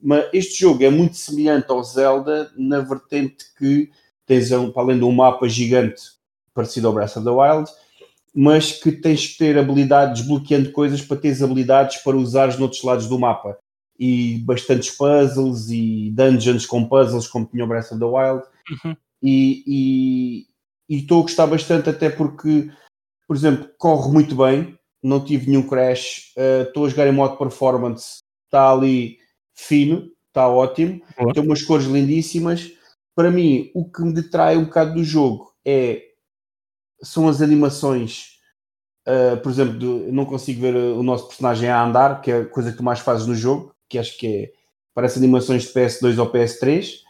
[0.00, 3.90] Mas este jogo é muito semelhante ao Zelda na vertente que
[4.26, 6.02] tens, para além de um mapa gigante
[6.52, 7.70] parecido ao Breath of the Wild,
[8.34, 13.06] mas que tens que ter habilidades, desbloqueando coisas para teres habilidades para usares noutros lados
[13.06, 13.58] do mapa.
[13.98, 18.42] E bastantes puzzles e dungeons com puzzles, como tinha o Breath of the Wild.
[18.84, 18.96] Uhum.
[19.22, 20.46] E
[20.88, 22.70] estou a gostar bastante, até porque,
[23.26, 27.36] por exemplo, corre muito bem, não tive nenhum crash, uh, estou a jogar em modo
[27.36, 29.18] performance, está ali
[29.54, 31.32] fino, está ótimo, Boa.
[31.32, 32.70] tem umas cores lindíssimas.
[33.14, 36.07] Para mim, o que me detrai um bocado do jogo é
[37.02, 38.38] são as animações.
[39.06, 42.46] Uh, por exemplo, do, não consigo ver o nosso personagem a andar, que é a
[42.46, 44.52] coisa que tu mais fazes no jogo, que acho que é
[44.98, 47.02] parece animações de PS2 ou PS3.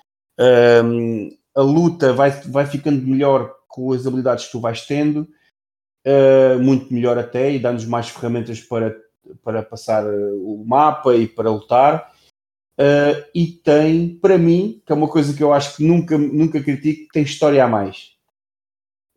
[0.85, 5.27] Um, a luta vai, vai ficando melhor com as habilidades que tu vais tendo,
[6.07, 8.95] uh, muito melhor até, e dá-nos mais ferramentas para,
[9.43, 12.13] para passar o mapa e para lutar.
[12.79, 16.63] Uh, e tem, para mim, que é uma coisa que eu acho que nunca, nunca
[16.63, 18.18] critico, tem história a mais.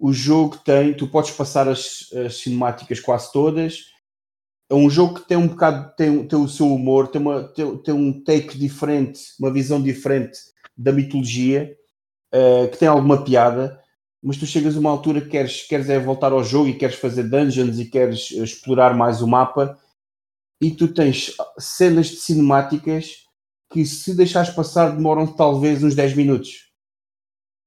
[0.03, 3.85] O jogo tem, tu podes passar as, as cinemáticas quase todas.
[4.67, 7.77] É um jogo que tem um bocado, tem, tem o seu humor, tem, uma, tem,
[7.77, 10.39] tem um take diferente, uma visão diferente
[10.75, 11.77] da mitologia,
[12.33, 13.79] uh, que tem alguma piada,
[14.23, 16.95] mas tu chegas a uma altura que queres, queres é voltar ao jogo e queres
[16.95, 19.77] fazer dungeons e queres explorar mais o mapa,
[20.59, 23.17] e tu tens cenas de cinemáticas
[23.71, 26.70] que se deixares passar demoram talvez uns 10 minutos.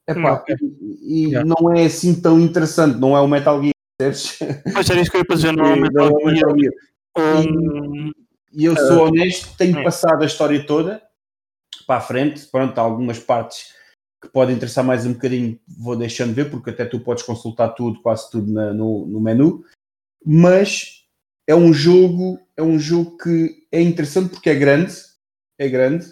[0.07, 1.48] Epá, hum, e, yeah.
[1.48, 4.38] não é assim tão interessante, não é o Metal Gear, percebes?
[4.74, 6.72] Mas era isso que eu ia fazer, não é o Metal, não é Metal Gear.
[7.16, 8.11] Um,
[8.52, 11.02] e, eu sou uh, honesto, tenho passado a história toda
[11.86, 13.72] para a frente, pronto, há algumas partes
[14.22, 18.00] que podem interessar mais um bocadinho, vou deixando ver, porque até tu podes consultar tudo,
[18.00, 19.64] quase tudo na, no, no menu,
[20.24, 21.05] mas
[21.46, 24.94] é um jogo, é um jogo que é interessante porque é grande,
[25.59, 26.07] é grande.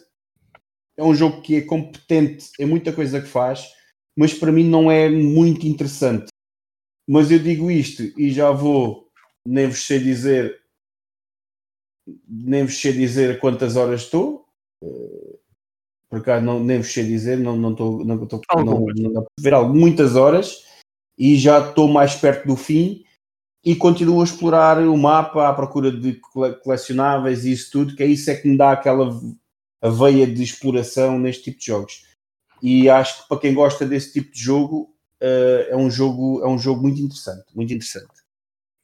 [0.96, 3.66] É um jogo que é competente em muita coisa que faz,
[4.16, 6.26] mas para mim não é muito interessante.
[7.08, 9.08] Mas eu digo isto e já vou,
[9.46, 10.60] nem vos sei dizer,
[12.28, 14.46] nem vos sei dizer quantas horas estou.
[14.82, 15.38] Eh,
[16.08, 19.54] por acaso não, nem vos sei dizer, não, não estou não, estou, não, não, ver
[19.54, 20.66] algo, muitas horas
[21.18, 23.04] e já estou mais perto do fim
[23.64, 26.20] e continuo a explorar o mapa à procura de
[26.62, 29.08] colecionáveis e isso tudo, que é isso é que me dá aquela
[29.82, 32.11] veia de exploração neste tipo de jogos.
[32.62, 36.48] E acho que para quem gosta desse tipo de jogo, uh, é, um jogo é
[36.48, 38.22] um jogo muito interessante, muito interessante.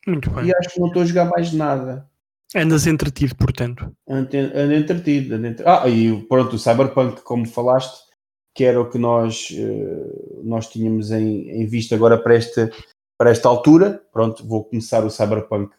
[0.05, 0.47] Muito bem.
[0.47, 2.09] E acho que não estou a jogar mais nada.
[2.57, 3.95] Andas entretido, portanto.
[4.09, 4.37] Ando
[4.75, 5.35] entretido.
[5.35, 5.69] Ando entretido.
[5.69, 8.09] Ah, e pronto, o Cyberpunk, como falaste,
[8.55, 12.73] que era o que nós, uh, nós tínhamos em, em vista agora para esta,
[13.17, 14.03] para esta altura.
[14.13, 15.73] Pronto, vou começar o Cyberpunk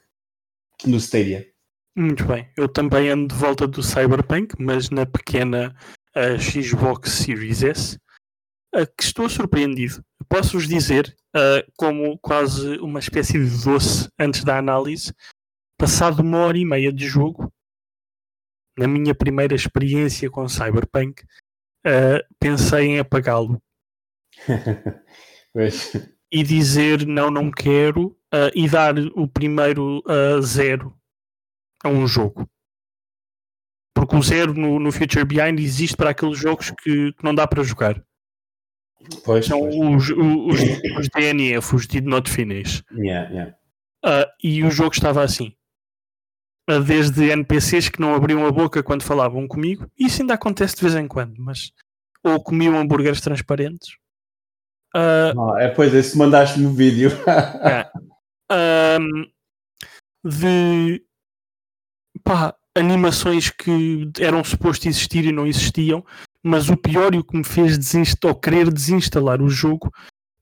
[0.86, 1.46] no Stadia.
[1.96, 2.48] Muito bem.
[2.56, 5.76] Eu também ando de volta do Cyberpunk, mas na pequena
[6.20, 7.98] uh, Xbox Series S,
[8.76, 10.04] uh, que estou surpreendido.
[10.28, 15.14] Posso-vos dizer, uh, como quase uma espécie de doce antes da análise,
[15.78, 17.52] passado uma hora e meia de jogo,
[18.78, 21.24] na minha primeira experiência com Cyberpunk,
[22.40, 23.62] pensei em apagá-lo.
[26.32, 30.96] e dizer não, não quero, uh, e dar o primeiro uh, zero
[31.84, 32.50] a um jogo.
[34.00, 37.46] Porque o zero no, no Future Behind existe para aqueles jogos que, que não dá
[37.46, 38.02] para jogar.
[39.26, 39.76] Pois, São pois.
[39.76, 40.62] Os, os,
[40.98, 42.82] os DNF, os Did Not Finish.
[42.94, 43.56] Yeah, yeah.
[44.06, 45.54] Uh, e o jogo estava assim.
[46.70, 49.86] Uh, desde NPCs que não abriam a boca quando falavam comigo.
[50.00, 51.74] Isso ainda acontece de vez em quando, mas.
[52.24, 53.98] Ou comiam hambúrgueres transparentes.
[54.96, 57.12] Uh, é, pois é, se mandaste-me o vídeo.
[57.66, 57.92] é.
[58.98, 59.26] um,
[60.24, 61.04] de
[62.24, 66.04] pá, animações que eram supostos existir e não existiam,
[66.44, 69.92] mas o pior e o que me fez desinstalar, ou querer desinstalar o jogo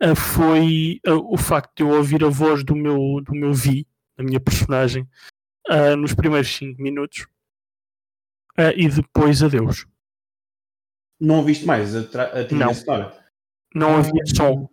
[0.03, 3.87] uh, foi uh, o facto de eu ouvir a voz do meu, do meu Vi,
[4.15, 5.07] da minha personagem,
[5.69, 7.27] uh, nos primeiros 5 minutos
[8.75, 9.85] e depois adeus.
[11.19, 12.73] Não ouviste mais a, a trilha não.
[12.73, 13.25] sonora?
[13.75, 14.67] Não havia som.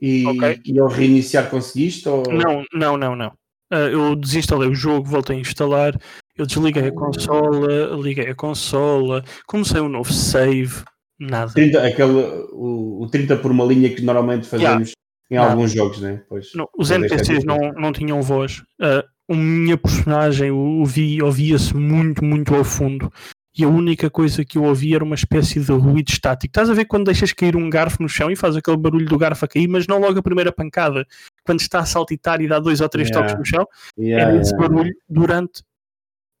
[0.00, 0.62] E, okay.
[0.64, 2.08] e ao reiniciar conseguiste?
[2.08, 2.22] Ou...
[2.32, 3.36] Não, não, não, não.
[3.72, 5.98] Uh, eu desinstalei o jogo, voltei a instalar,
[6.36, 10.82] eu desliguei a consola, liguei a consola, comecei um novo save,
[11.18, 11.52] nada.
[11.52, 12.12] 30, aquele,
[12.52, 14.92] o, o 30 por uma linha que normalmente fazemos yeah.
[15.30, 15.50] em nada.
[15.52, 16.22] alguns jogos, né?
[16.28, 18.62] Pois, não, os NPCs não, não tinham voz.
[18.80, 23.12] Uh, a minha personagem, ouvia-se muito, muito ao fundo
[23.58, 26.52] e a única coisa que eu ouvi era uma espécie de ruído estático.
[26.52, 29.18] Estás a ver quando deixas cair um garfo no chão e faz aquele barulho do
[29.18, 31.04] garfo a cair, mas não logo a primeira pancada,
[31.44, 33.26] quando está a saltitar e dá dois ou três yeah.
[33.26, 33.66] toques no chão,
[33.98, 34.68] yeah, era esse yeah.
[34.68, 35.64] barulho durante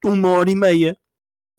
[0.04, 0.96] uma hora e meia.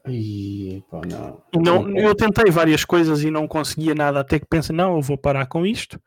[0.08, 1.42] Ih, pá, não.
[1.62, 1.98] não.
[1.98, 5.46] Eu tentei várias coisas e não conseguia nada, até que pensa, não, eu vou parar
[5.48, 6.00] com isto.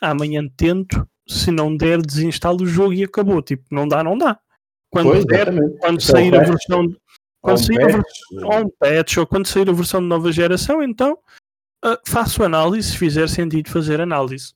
[0.00, 3.42] Amanhã tento, se não der, desinstalo o jogo e acabou.
[3.42, 4.38] Tipo, não dá, não dá.
[4.88, 5.46] Quando pois, der,
[5.80, 6.86] quando então, sair a versão
[7.44, 8.04] quando sair a versão,
[8.42, 11.18] ou um patch ou quando sair a versão de nova geração, então
[11.84, 14.54] uh, faço análise se fizer sentido fazer análise.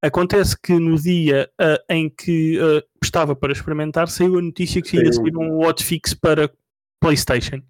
[0.00, 4.96] Acontece que no dia uh, em que uh, estava para experimentar, saiu a notícia que
[4.96, 6.48] ia sair um hotfix para
[7.00, 7.60] PlayStation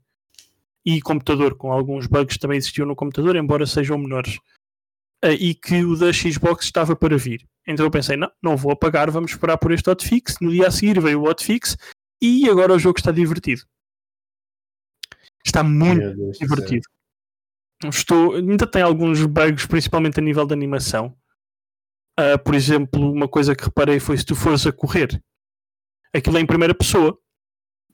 [0.85, 4.37] e computador, com alguns bugs também existiam no computador, embora sejam menores.
[5.25, 7.49] Uh, e que o da Xbox estava para vir.
[7.67, 10.37] Então eu pensei, não, não vou apagar, vamos esperar por este hotfix.
[10.43, 11.75] No dia a seguir veio o hotfix
[12.21, 13.63] e agora o jogo está divertido.
[15.49, 16.87] Está muito divertido.
[17.85, 21.17] Estou, ainda tem alguns bugs, principalmente a nível de animação.
[22.19, 25.23] Uh, por exemplo, uma coisa que reparei foi se tu fores a correr,
[26.15, 27.17] aquilo é em primeira pessoa.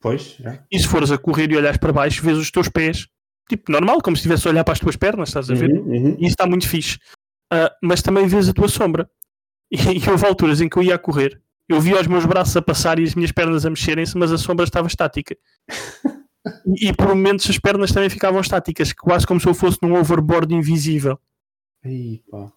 [0.01, 0.63] Pois, é.
[0.71, 3.07] E se fores a correr e olhares para baixo, vês os teus pés,
[3.49, 5.71] tipo normal, como se estivesse a olhar para as tuas pernas, estás a ver?
[5.71, 6.17] Uhum, uhum.
[6.19, 6.97] E isso está muito fixe.
[7.53, 9.09] Uh, mas também vês a tua sombra.
[9.71, 12.57] E, e houve alturas em que eu ia a correr, eu via os meus braços
[12.57, 15.37] a passar e as minhas pernas a mexerem-se, mas a sombra estava estática.
[16.79, 20.55] e, por momentos as pernas também ficavam estáticas, quase como se eu fosse num overboard
[20.55, 21.19] invisível.
[21.85, 22.53] Aí, pá.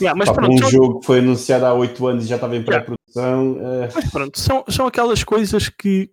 [0.00, 0.70] Yeah, mas pá, pronto, um são...
[0.70, 3.56] jogo que foi anunciado há 8 anos e já estava em pré-produção.
[3.56, 3.86] Yeah.
[3.86, 3.90] Uh...
[3.94, 6.10] Mas pronto, são, são aquelas coisas que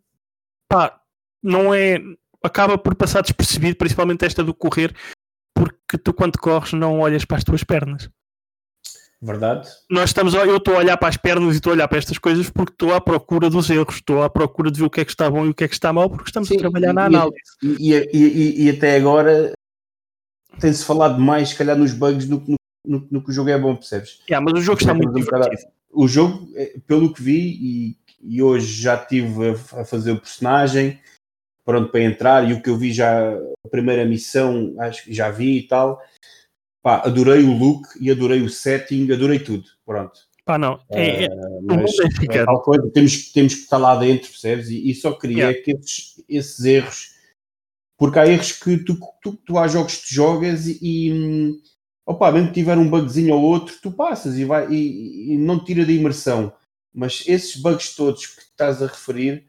[0.67, 0.99] pá,
[1.41, 1.99] não é.
[2.41, 4.95] acaba por passar despercebido, principalmente esta do correr,
[5.53, 8.09] porque tu quando corres não olhas para as tuas pernas.
[9.23, 9.69] Verdade.
[9.89, 12.17] Nós estamos, eu estou a olhar para as pernas e estou a olhar para estas
[12.17, 15.05] coisas porque estou à procura dos erros, estou à procura de ver o que é
[15.05, 16.89] que está bom e o que é que está mal, porque estamos Sim, a trabalhar
[16.89, 17.37] e, na análise.
[17.63, 19.53] E, e, e, até agora
[20.59, 22.43] tem-se falado mais, se calhar, nos bugs no,
[22.85, 24.19] no, no, que o jogo é bom, percebes?
[24.29, 25.71] Yeah, mas o jogo está muito divertido.
[25.89, 30.99] O jogo, é, pelo que vi, e, hoje já estive a, a fazer o personagem,
[31.63, 35.31] pronto para entrar, e o que eu vi já, a primeira missão, acho que já
[35.31, 36.01] vi e tal
[36.83, 39.63] pá, adorei o look e adorei o setting, adorei tudo.
[39.85, 40.19] Pronto.
[40.45, 40.77] Pá, não.
[40.91, 41.91] É, é, uh, mas,
[42.29, 44.69] é tal coisa, temos, temos que estar lá dentro, percebes?
[44.69, 45.63] E, e só queria yeah.
[45.63, 47.11] que esses, esses, erros,
[47.97, 51.53] porque há erros que tu, tu, tu há jogos que tu jogas e, e
[52.05, 55.63] opa, mesmo que tiver um bugzinho ou outro, tu passas e, vai, e, e não
[55.63, 56.51] tira da imersão.
[56.93, 59.45] Mas esses bugs todos que estás a referir,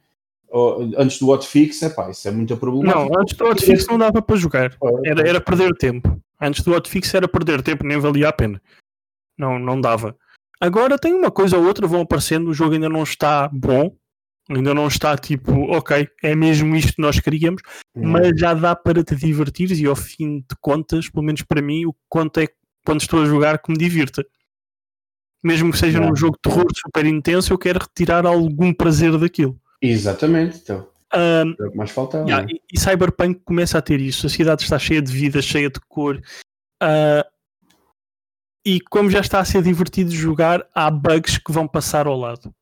[0.97, 3.13] antes do hotfix, é pá, isso é muito problemático.
[3.13, 6.24] Não, antes do hotfix não dava para jogar, era, era perder tempo.
[6.41, 8.61] Antes do hotfix era perder tempo, nem valia a pena.
[9.39, 10.17] Não, não dava.
[10.61, 13.97] Agora tem uma coisa ou outra, vão aparecendo, o jogo ainda não está bom,
[14.49, 17.63] ainda não está tipo, ok, é mesmo isto que nós queríamos,
[17.95, 18.09] hum.
[18.09, 21.87] mas já dá para te divertir e ao fim de contas, pelo menos para mim,
[21.87, 22.49] o quanto é
[22.85, 24.25] quando estou a jogar que me divirta.
[25.43, 29.61] Mesmo que seja num jogo de terror super intenso, eu quero retirar algum prazer daquilo.
[29.83, 30.89] Exatamente, então.
[31.17, 32.29] Um, é o que mais faltava.
[32.29, 34.27] Yeah, e, e, Cyberpunk começa a ter isso.
[34.27, 36.21] A cidade está cheia de vida, cheia de cor.
[36.83, 37.25] Uh,
[38.67, 42.53] e como já está a ser divertido jogar, há bugs que vão passar ao lado.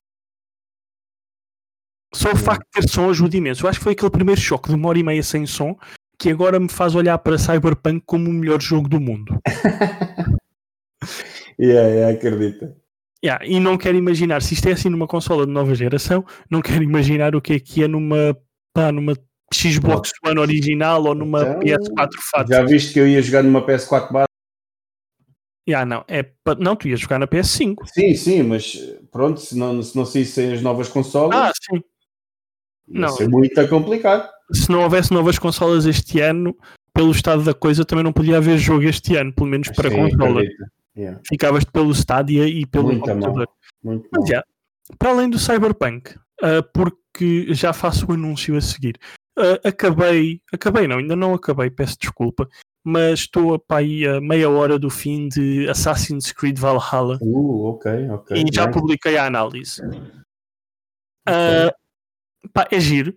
[2.15, 3.65] Só o facto de ter som ajuda imenso.
[3.65, 5.77] Eu acho que foi aquele primeiro choque de uma hora e meia sem som
[6.19, 9.41] que agora me faz olhar para Cyberpunk como o melhor jogo do mundo.
[11.59, 12.77] yeah, yeah, acredita.
[13.25, 16.61] Yeah, e não quero imaginar, se isto é assim numa consola de nova geração, não
[16.61, 18.37] quero imaginar o que é que é numa,
[18.75, 19.15] pá, numa
[19.55, 22.49] Xbox One original ou numa então, PS4 FAT.
[22.49, 24.27] Já viste que eu ia jogar numa PS4 base
[25.69, 27.77] Yeah, não, é pa- não, tu ias jogar na PS5.
[27.87, 28.77] Sim, sim, mas
[29.13, 31.77] pronto, se não, se não saíssem as novas consolas, Ah, sim.
[31.77, 33.09] ia não.
[33.11, 34.29] ser muito complicado.
[34.53, 36.57] Se não houvesse novas consolas este ano,
[36.93, 39.97] pelo estado da coisa, também não podia haver jogo este ano, pelo menos para Sim,
[39.97, 40.41] consola.
[40.41, 40.65] acredito.
[40.97, 43.49] Yeah, Ficavas pelo Stadia e pelo Muito computador.
[43.83, 44.45] muito Mas já,
[44.99, 48.99] para além do Cyberpunk, ah, porque já faço o anúncio a seguir,
[49.39, 52.47] ah, acabei, acabei não, ainda não acabei, peço desculpa,
[52.85, 57.65] mas estou a, pá, aí a meia hora do fim de Assassin's Creed Valhalla Uh,
[57.67, 58.37] ok, ok.
[58.37, 58.79] e já nice.
[58.79, 59.81] publiquei a análise.
[61.27, 61.73] Ah,
[62.53, 63.17] pá, é giro,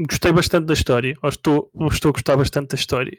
[0.00, 3.18] gostei bastante da história, ou estou, ou estou a gostar bastante da história.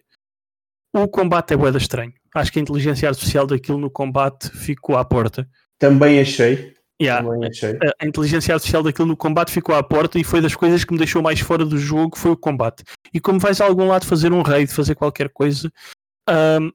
[0.93, 2.13] O combate é boeda estranho.
[2.35, 5.49] Acho que a inteligência artificial daquilo no combate ficou à porta.
[5.79, 6.73] Também achei.
[7.01, 7.71] Yeah, Também achei.
[7.71, 10.91] a a inteligência artificial daquilo no combate ficou à porta e foi das coisas que
[10.93, 12.83] me deixou mais fora do jogo foi o combate.
[13.13, 15.71] E como vais a algum lado fazer um raid, fazer qualquer coisa,
[16.29, 16.69] ahm,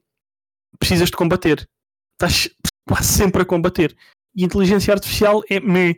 [0.77, 1.67] precisas de combater.
[2.13, 2.49] Estás
[2.87, 3.95] quase sempre a combater.
[4.35, 5.95] E a inteligência artificial é meh.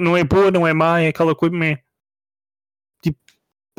[0.00, 1.78] Não é boa, não é má, é aquela coisa meh.
[3.02, 3.18] Tipo,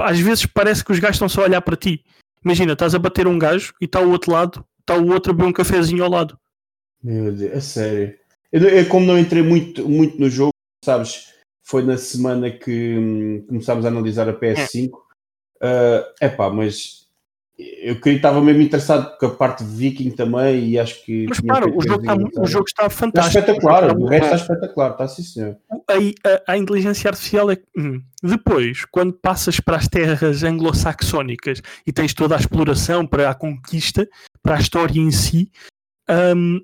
[0.02, 2.04] às vezes parece que os gajos estão só a olhar para ti.
[2.44, 5.36] Imagina, estás a bater um gajo e está ao outro lado, está o outro a
[5.36, 6.40] beber um cafezinho ao lado.
[7.04, 8.16] Meu Deus, a sério.
[8.52, 11.34] Eu, eu como não entrei muito, muito no jogo, sabes,
[11.64, 14.90] foi na semana que hum, começámos a analisar a PS5.
[15.62, 17.09] É epá, mas
[17.82, 21.26] eu queria estava mesmo interessado com a parte de Viking também e acho que.
[21.28, 23.40] Mas tinha para, feito o jogo, está, o jogo está Está fantástico.
[23.40, 25.58] espetacular, Está o muito resto está espetacular, está sim senhor.
[25.90, 26.16] Aí,
[26.48, 27.58] a, a inteligência artificial é.
[27.78, 28.02] hum.
[28.24, 34.08] Depois, quando passas para as terras anglo-saxónicas e tens toda a exploração para a conquista,
[34.42, 35.52] para a história em si,
[36.36, 36.62] hum,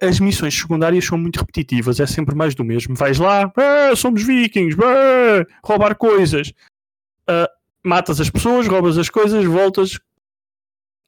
[0.00, 2.94] as missões secundárias são muito repetitivas, é sempre mais do mesmo.
[2.94, 6.52] Vais lá, "Ah, somos vikings, ah, roubar coisas,
[7.30, 7.50] Ah,
[7.84, 9.98] matas as pessoas, roubas as coisas, voltas,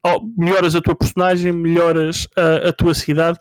[0.06, 3.38] oh, melhoras a tua personagem, melhoras a, a tua cidade.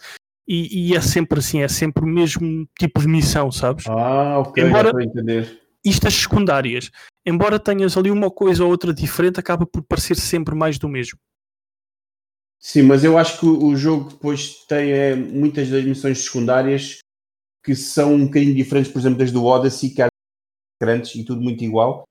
[0.48, 3.86] E, e é sempre assim, é sempre o mesmo tipo de missão, sabes?
[3.88, 5.62] Ah, ok, Embora- já estou a entender.
[5.86, 6.90] isto as secundárias,
[7.24, 11.20] embora tenhas ali uma coisa ou outra diferente, acaba por parecer sempre mais do mesmo.
[12.60, 16.98] Sim, mas eu acho que o jogo depois tem eh, muitas das missões secundárias
[17.64, 20.08] que são um bocadinho diferentes, por exemplo, das do Odyssey, que há
[20.82, 22.04] grandes e tudo muito igual.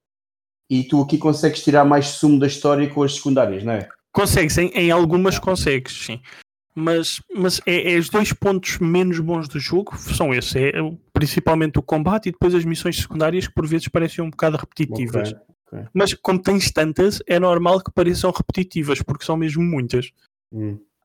[0.70, 3.88] E tu aqui consegues tirar mais sumo da história com as secundárias, não é?
[4.18, 6.20] Consegues, em, em algumas consegues, sim.
[6.74, 10.72] Mas, mas é, é os dois pontos menos bons do jogo são esses, é
[11.12, 15.34] principalmente o combate e depois as missões secundárias que por vezes parecem um bocado repetitivas.
[15.68, 15.86] Ok.
[15.94, 20.10] Mas como tens tantas, é normal que pareçam repetitivas, porque são mesmo muitas.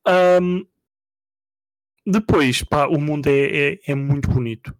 [0.07, 0.64] Ahm,
[2.07, 4.76] depois, pá, o mundo é, é, é muito bonito.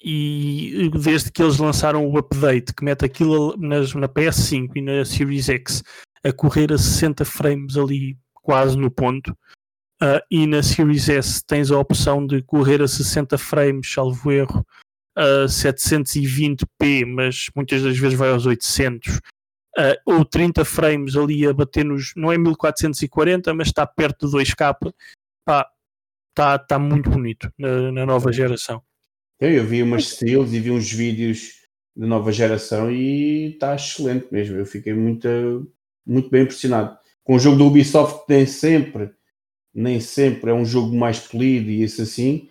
[0.00, 5.04] E desde que eles lançaram o update que mete aquilo nas, na PS5 e na
[5.04, 5.82] Series X
[6.24, 9.36] a correr a 60 frames ali quase no ponto,
[10.00, 14.66] ah, e na Series S tens a opção de correr a 60 frames, salvo erro,
[15.14, 19.20] a 720p, mas muitas das vezes vai aos 800
[19.78, 22.12] uh, ou 30 frames ali a bater nos.
[22.16, 24.92] Não é 1440, mas está perto de 2K.
[25.44, 25.70] Pá,
[26.30, 28.82] está tá muito bonito na, na nova geração.
[29.40, 31.62] Eu, eu vi umas steals e vi uns vídeos
[31.94, 34.56] da nova geração e está excelente mesmo.
[34.56, 35.28] Eu fiquei muito,
[36.06, 36.96] muito bem impressionado.
[37.24, 39.10] Com o jogo do Ubisoft, nem sempre,
[39.74, 42.48] nem sempre é um jogo mais polido e isso assim,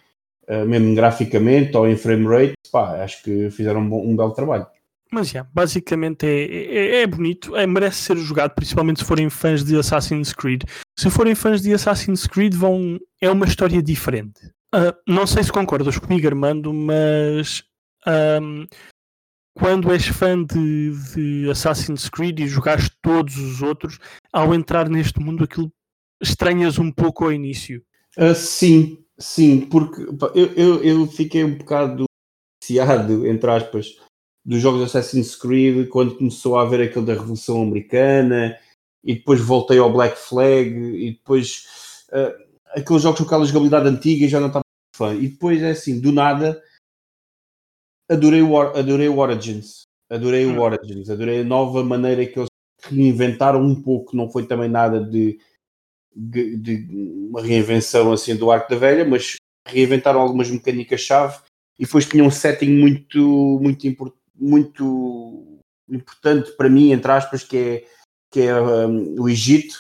[0.48, 4.32] uh, mesmo graficamente ou em frame rate, pá, acho que fizeram um, bom, um belo
[4.32, 4.66] trabalho.
[5.14, 9.62] Mas já, basicamente é, é, é bonito, é, merece ser jogado, principalmente se forem fãs
[9.62, 10.64] de Assassin's Creed.
[10.98, 14.40] Se forem fãs de Assassin's Creed, vão, é uma história diferente.
[14.74, 17.62] Uh, não sei se concordas comigo, Armando, mas
[19.54, 24.00] quando és fã de, de, Assassin's Creed e jogares todos os outros,
[24.32, 25.72] ao entrar neste mundo, aquilo
[26.22, 27.84] estranhas um pouco ao início.
[28.18, 30.02] Uh, sim, sim, porque
[30.36, 32.06] eu, eu, eu fiquei um bocado
[32.62, 33.98] viciado, entre aspas,
[34.46, 38.58] dos jogos de Assassin's Creed quando começou a haver aquele da Revolução Americana
[39.04, 41.66] e depois voltei ao Black Flag e depois
[42.10, 42.34] uh,
[42.76, 45.14] aqueles jogos com aquela jogabilidade antiga já não estava fã.
[45.14, 46.62] E depois é assim, do nada
[48.12, 49.84] adorei o, adorei o Origins.
[50.10, 50.58] Adorei hum.
[50.58, 52.50] o Origins, adorei a nova maneira que eles
[52.84, 55.40] reinventaram um pouco, não foi também nada de,
[56.14, 56.88] de, de
[57.30, 59.36] uma reinvenção assim do Arco da Velha, mas
[59.66, 61.40] reinventaram algumas mecânicas-chave
[61.80, 65.60] e depois tinha um setting muito, muito, import, muito
[65.90, 67.86] importante para mim, entre aspas, que é,
[68.32, 69.76] que é um, o Egito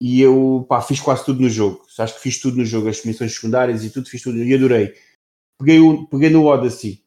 [0.00, 1.86] e eu pá, fiz quase tudo no jogo.
[1.98, 4.94] Acho que fiz tudo no jogo, as missões secundárias e tudo, fiz tudo e adorei.
[5.58, 7.02] Peguei, o, peguei no Odyssey.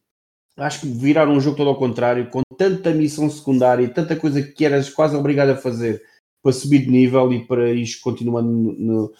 [0.56, 4.42] Acho que viraram um jogo todo ao contrário, com tanta missão secundária e tanta coisa
[4.42, 6.02] que eras quase obrigado a fazer
[6.42, 9.12] para subir de nível e para ir continuando no, no,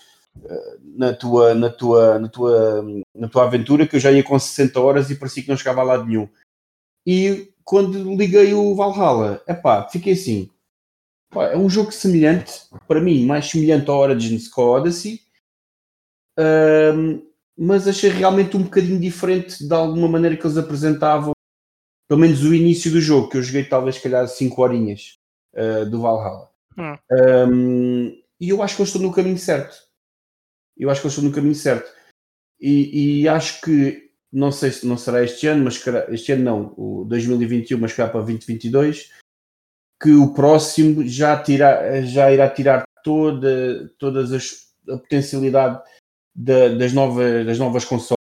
[0.96, 4.78] na tua, na, tua, na, tua, na tua aventura que eu já ia com 60
[4.80, 6.28] horas e parecia que não chegava a lado nenhum.
[7.06, 10.50] E quando liguei o Valhalla, epá, fiquei assim.
[11.34, 15.20] É um jogo semelhante, para mim, mais semelhante à Origins que Odyssey,
[16.38, 17.31] um,
[17.64, 21.30] mas achei realmente um bocadinho diferente de alguma maneira que eles apresentavam,
[22.08, 25.16] pelo menos o início do jogo, que eu joguei talvez, calhar, 5 horinhas
[25.54, 26.50] uh, do Valhalla.
[26.76, 26.98] Hum.
[27.48, 29.76] Um, e eu acho que eu estou no caminho certo.
[30.76, 31.88] Eu acho que eu estou no caminho certo.
[32.60, 36.74] E, e acho que, não sei se não será este ano, mas este ano não,
[36.76, 39.08] o 2021, mas cá para 2022,
[40.02, 45.80] que o próximo já, tira, já irá tirar toda, todas as, a potencialidade
[46.34, 48.16] da, das, novas, das novas consoles,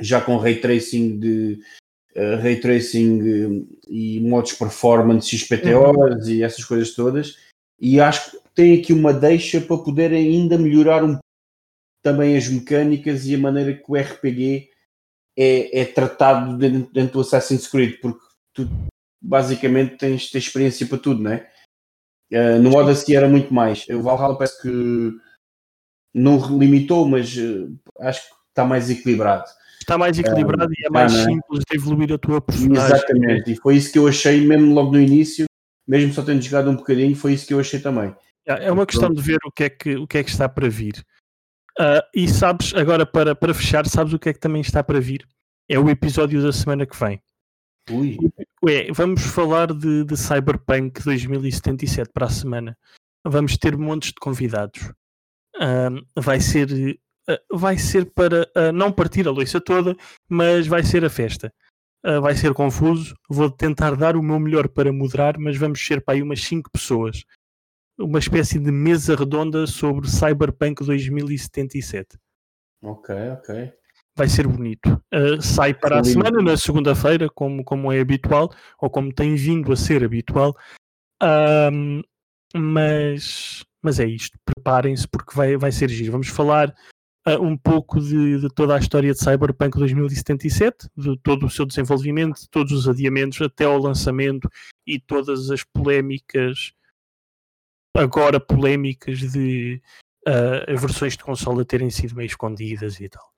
[0.00, 1.60] já com ray tracing de
[2.16, 6.30] uh, ray tracing uh, e modos performance XPTOs uhum.
[6.30, 7.38] e essas coisas todas.
[7.80, 11.18] E acho que tem aqui uma deixa para poder ainda melhorar um
[12.02, 14.68] também as mecânicas e a maneira que o RPG
[15.36, 18.20] é, é tratado dentro, dentro, do Assassin's Creed, porque
[18.52, 18.68] tu
[19.20, 21.48] basicamente tens, tens experiência para tudo, não é?
[22.32, 23.86] Uh, no Odyssey era muito mais.
[23.88, 25.12] O Valhalla parece que
[26.14, 29.44] não limitou, mas uh, acho que está mais equilibrado.
[29.80, 32.96] Está mais equilibrado e é mais ah, simples de evoluir a tua personagem.
[32.96, 35.46] Exatamente, e foi isso que eu achei mesmo logo no início,
[35.86, 38.14] mesmo só tendo jogado um bocadinho, foi isso que eu achei também.
[38.46, 40.68] É uma questão de ver o que é que, o que, é que está para
[40.68, 41.04] vir.
[41.78, 45.00] Uh, e sabes, agora para, para fechar, sabes o que é que também está para
[45.00, 45.26] vir?
[45.68, 47.22] É o episódio da semana que vem.
[47.90, 48.16] Ui.
[48.68, 52.76] É, vamos falar de, de Cyberpunk 2077 para a semana.
[53.24, 54.92] Vamos ter montes de convidados.
[55.62, 56.98] Uh, vai ser
[57.30, 59.96] uh, vai ser para não partir a louça toda,
[60.28, 61.52] mas vai ser a festa.
[62.20, 63.14] vai ser confuso.
[63.30, 66.68] Vou tentar dar o meu melhor para moderar, mas vamos ser para aí umas 5
[66.70, 67.22] pessoas
[67.98, 72.18] uma espécie de mesa redonda sobre Cyberpunk 2077.
[72.82, 73.72] Ok, ok.
[74.16, 75.02] Vai ser bonito.
[75.14, 78.50] Uh, sai para a semana, na segunda-feira, como, como é habitual,
[78.80, 80.54] ou como tem vindo a ser habitual.
[81.22, 82.02] Um,
[82.54, 84.38] mas, mas é isto.
[84.44, 86.12] Preparem-se porque vai, vai ser giro.
[86.12, 86.74] Vamos falar
[87.26, 91.66] uh, um pouco de, de, toda a história de Cyberpunk 2077, de todo o seu
[91.66, 94.48] desenvolvimento, todos os adiamentos até ao lançamento
[94.86, 96.72] e todas as polémicas
[97.94, 99.80] agora polémicas de
[100.26, 103.30] uh, versões de consola terem sido meio escondidas e tal.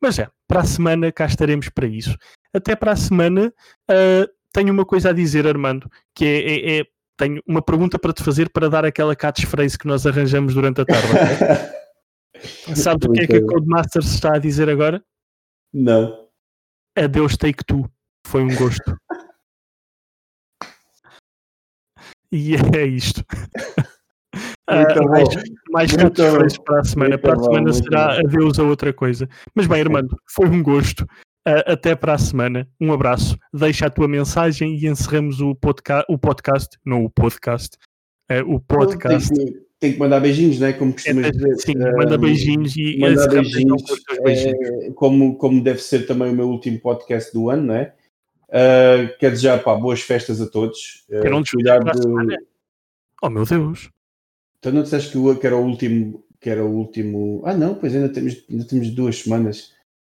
[0.00, 2.16] Mas é, para a semana cá estaremos para isso.
[2.52, 3.54] Até para a semana
[3.88, 6.86] uh, tenho uma coisa a dizer, Armando, que é, é, é
[7.16, 10.84] tenho uma pergunta para te fazer para dar aquela catchphrase que nós arranjamos durante a
[10.84, 11.08] tarde.
[12.74, 15.02] Sabe o que é que a Codemasters está a dizer agora?
[15.72, 16.28] Não.
[16.96, 17.88] Adeus Take Two.
[18.26, 18.96] Foi um gosto.
[22.32, 23.24] e é isto.
[24.70, 25.28] Uh, mais
[25.70, 27.10] mais catchphrase para a semana.
[27.10, 29.28] Muito para a semana bom, será adeus a outra coisa.
[29.54, 31.06] Mas bem, Armando, foi um gosto.
[31.46, 32.68] Uh, até para a semana.
[32.80, 33.36] Um abraço.
[33.52, 36.78] Deixa a tua mensagem e encerramos o, podca o podcast.
[36.84, 37.76] Não o podcast.
[38.30, 39.28] Uh, o podcast.
[39.28, 40.72] Tem que, tem que, mandar beijinhos, não é?
[40.72, 41.56] Como costumas é, dizer.
[41.56, 43.82] Sim, manda beijinhos e manda beijinhos,
[44.22, 44.84] beijinhos.
[44.84, 47.92] É, como, como deve ser também o meu último podcast do ano, não é?
[48.48, 51.04] Uh, quer desejar pá, boas festas a todos.
[51.10, 52.36] Uh, não cuidar de...
[53.20, 53.90] Oh meu Deus!
[54.60, 56.24] Então não disseste que, que era o último.
[56.40, 57.42] Que era o último.
[57.44, 59.71] Ah, não, pois ainda temos, ainda temos duas semanas.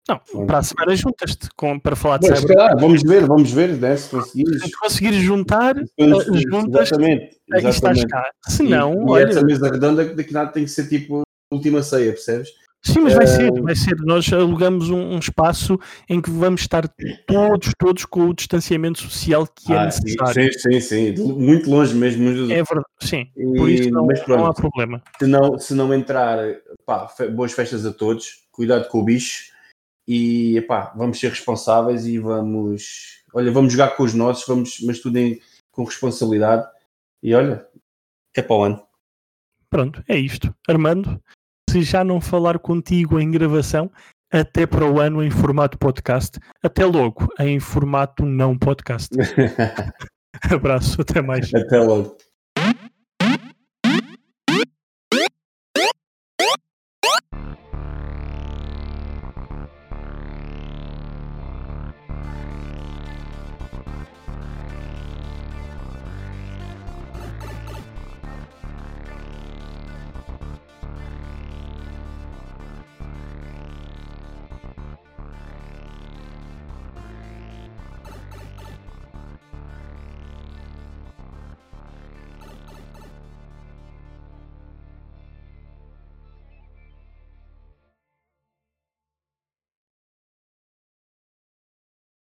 [0.09, 1.47] Não, para a semana juntas-te
[1.83, 2.57] para falar de Mas, cyber.
[2.79, 4.63] vamos ver, vamos ver, né, se conseguires.
[4.63, 7.75] Se conseguires juntar, eh, juntas, exatamente, exatamente.
[7.75, 8.31] estás cá.
[8.47, 9.25] Se não, e, olha...
[9.25, 11.21] e essa mesa redonda daqui nada tem que ser tipo
[11.51, 12.49] última ceia, percebes?
[12.81, 13.95] Sim, mas vai ser, vai ser.
[13.97, 15.77] Nós alugamos um, um, espaço
[16.09, 16.87] em que vamos estar
[17.27, 20.53] todos, todos com o distanciamento social que é ah, é necessário.
[20.53, 21.23] Sim, sim, sim.
[21.23, 22.49] Muito longe mesmo.
[22.49, 23.27] É verdade, sim.
[23.35, 25.03] Por isso não, pronto, não há problema.
[25.19, 26.39] Se não, se não entrar,
[26.85, 29.48] pá, boas festas a todos, cuidado com o bicho
[30.11, 34.97] e epá, vamos ser responsáveis e vamos, olha, vamos jogar com os nossos, vamos, mas
[34.97, 35.39] tudo em,
[35.71, 36.67] com responsabilidade
[37.21, 37.63] e olha,
[38.31, 38.83] até para o ano.
[39.69, 40.51] Pronto, é isto.
[40.67, 41.21] Armando,
[41.69, 43.91] se já não falar contigo em gravação,
[44.33, 49.09] até para o ano em formato podcast, até logo em formato não podcast.
[50.51, 51.53] Abraço, até mais.
[51.53, 52.17] Até logo.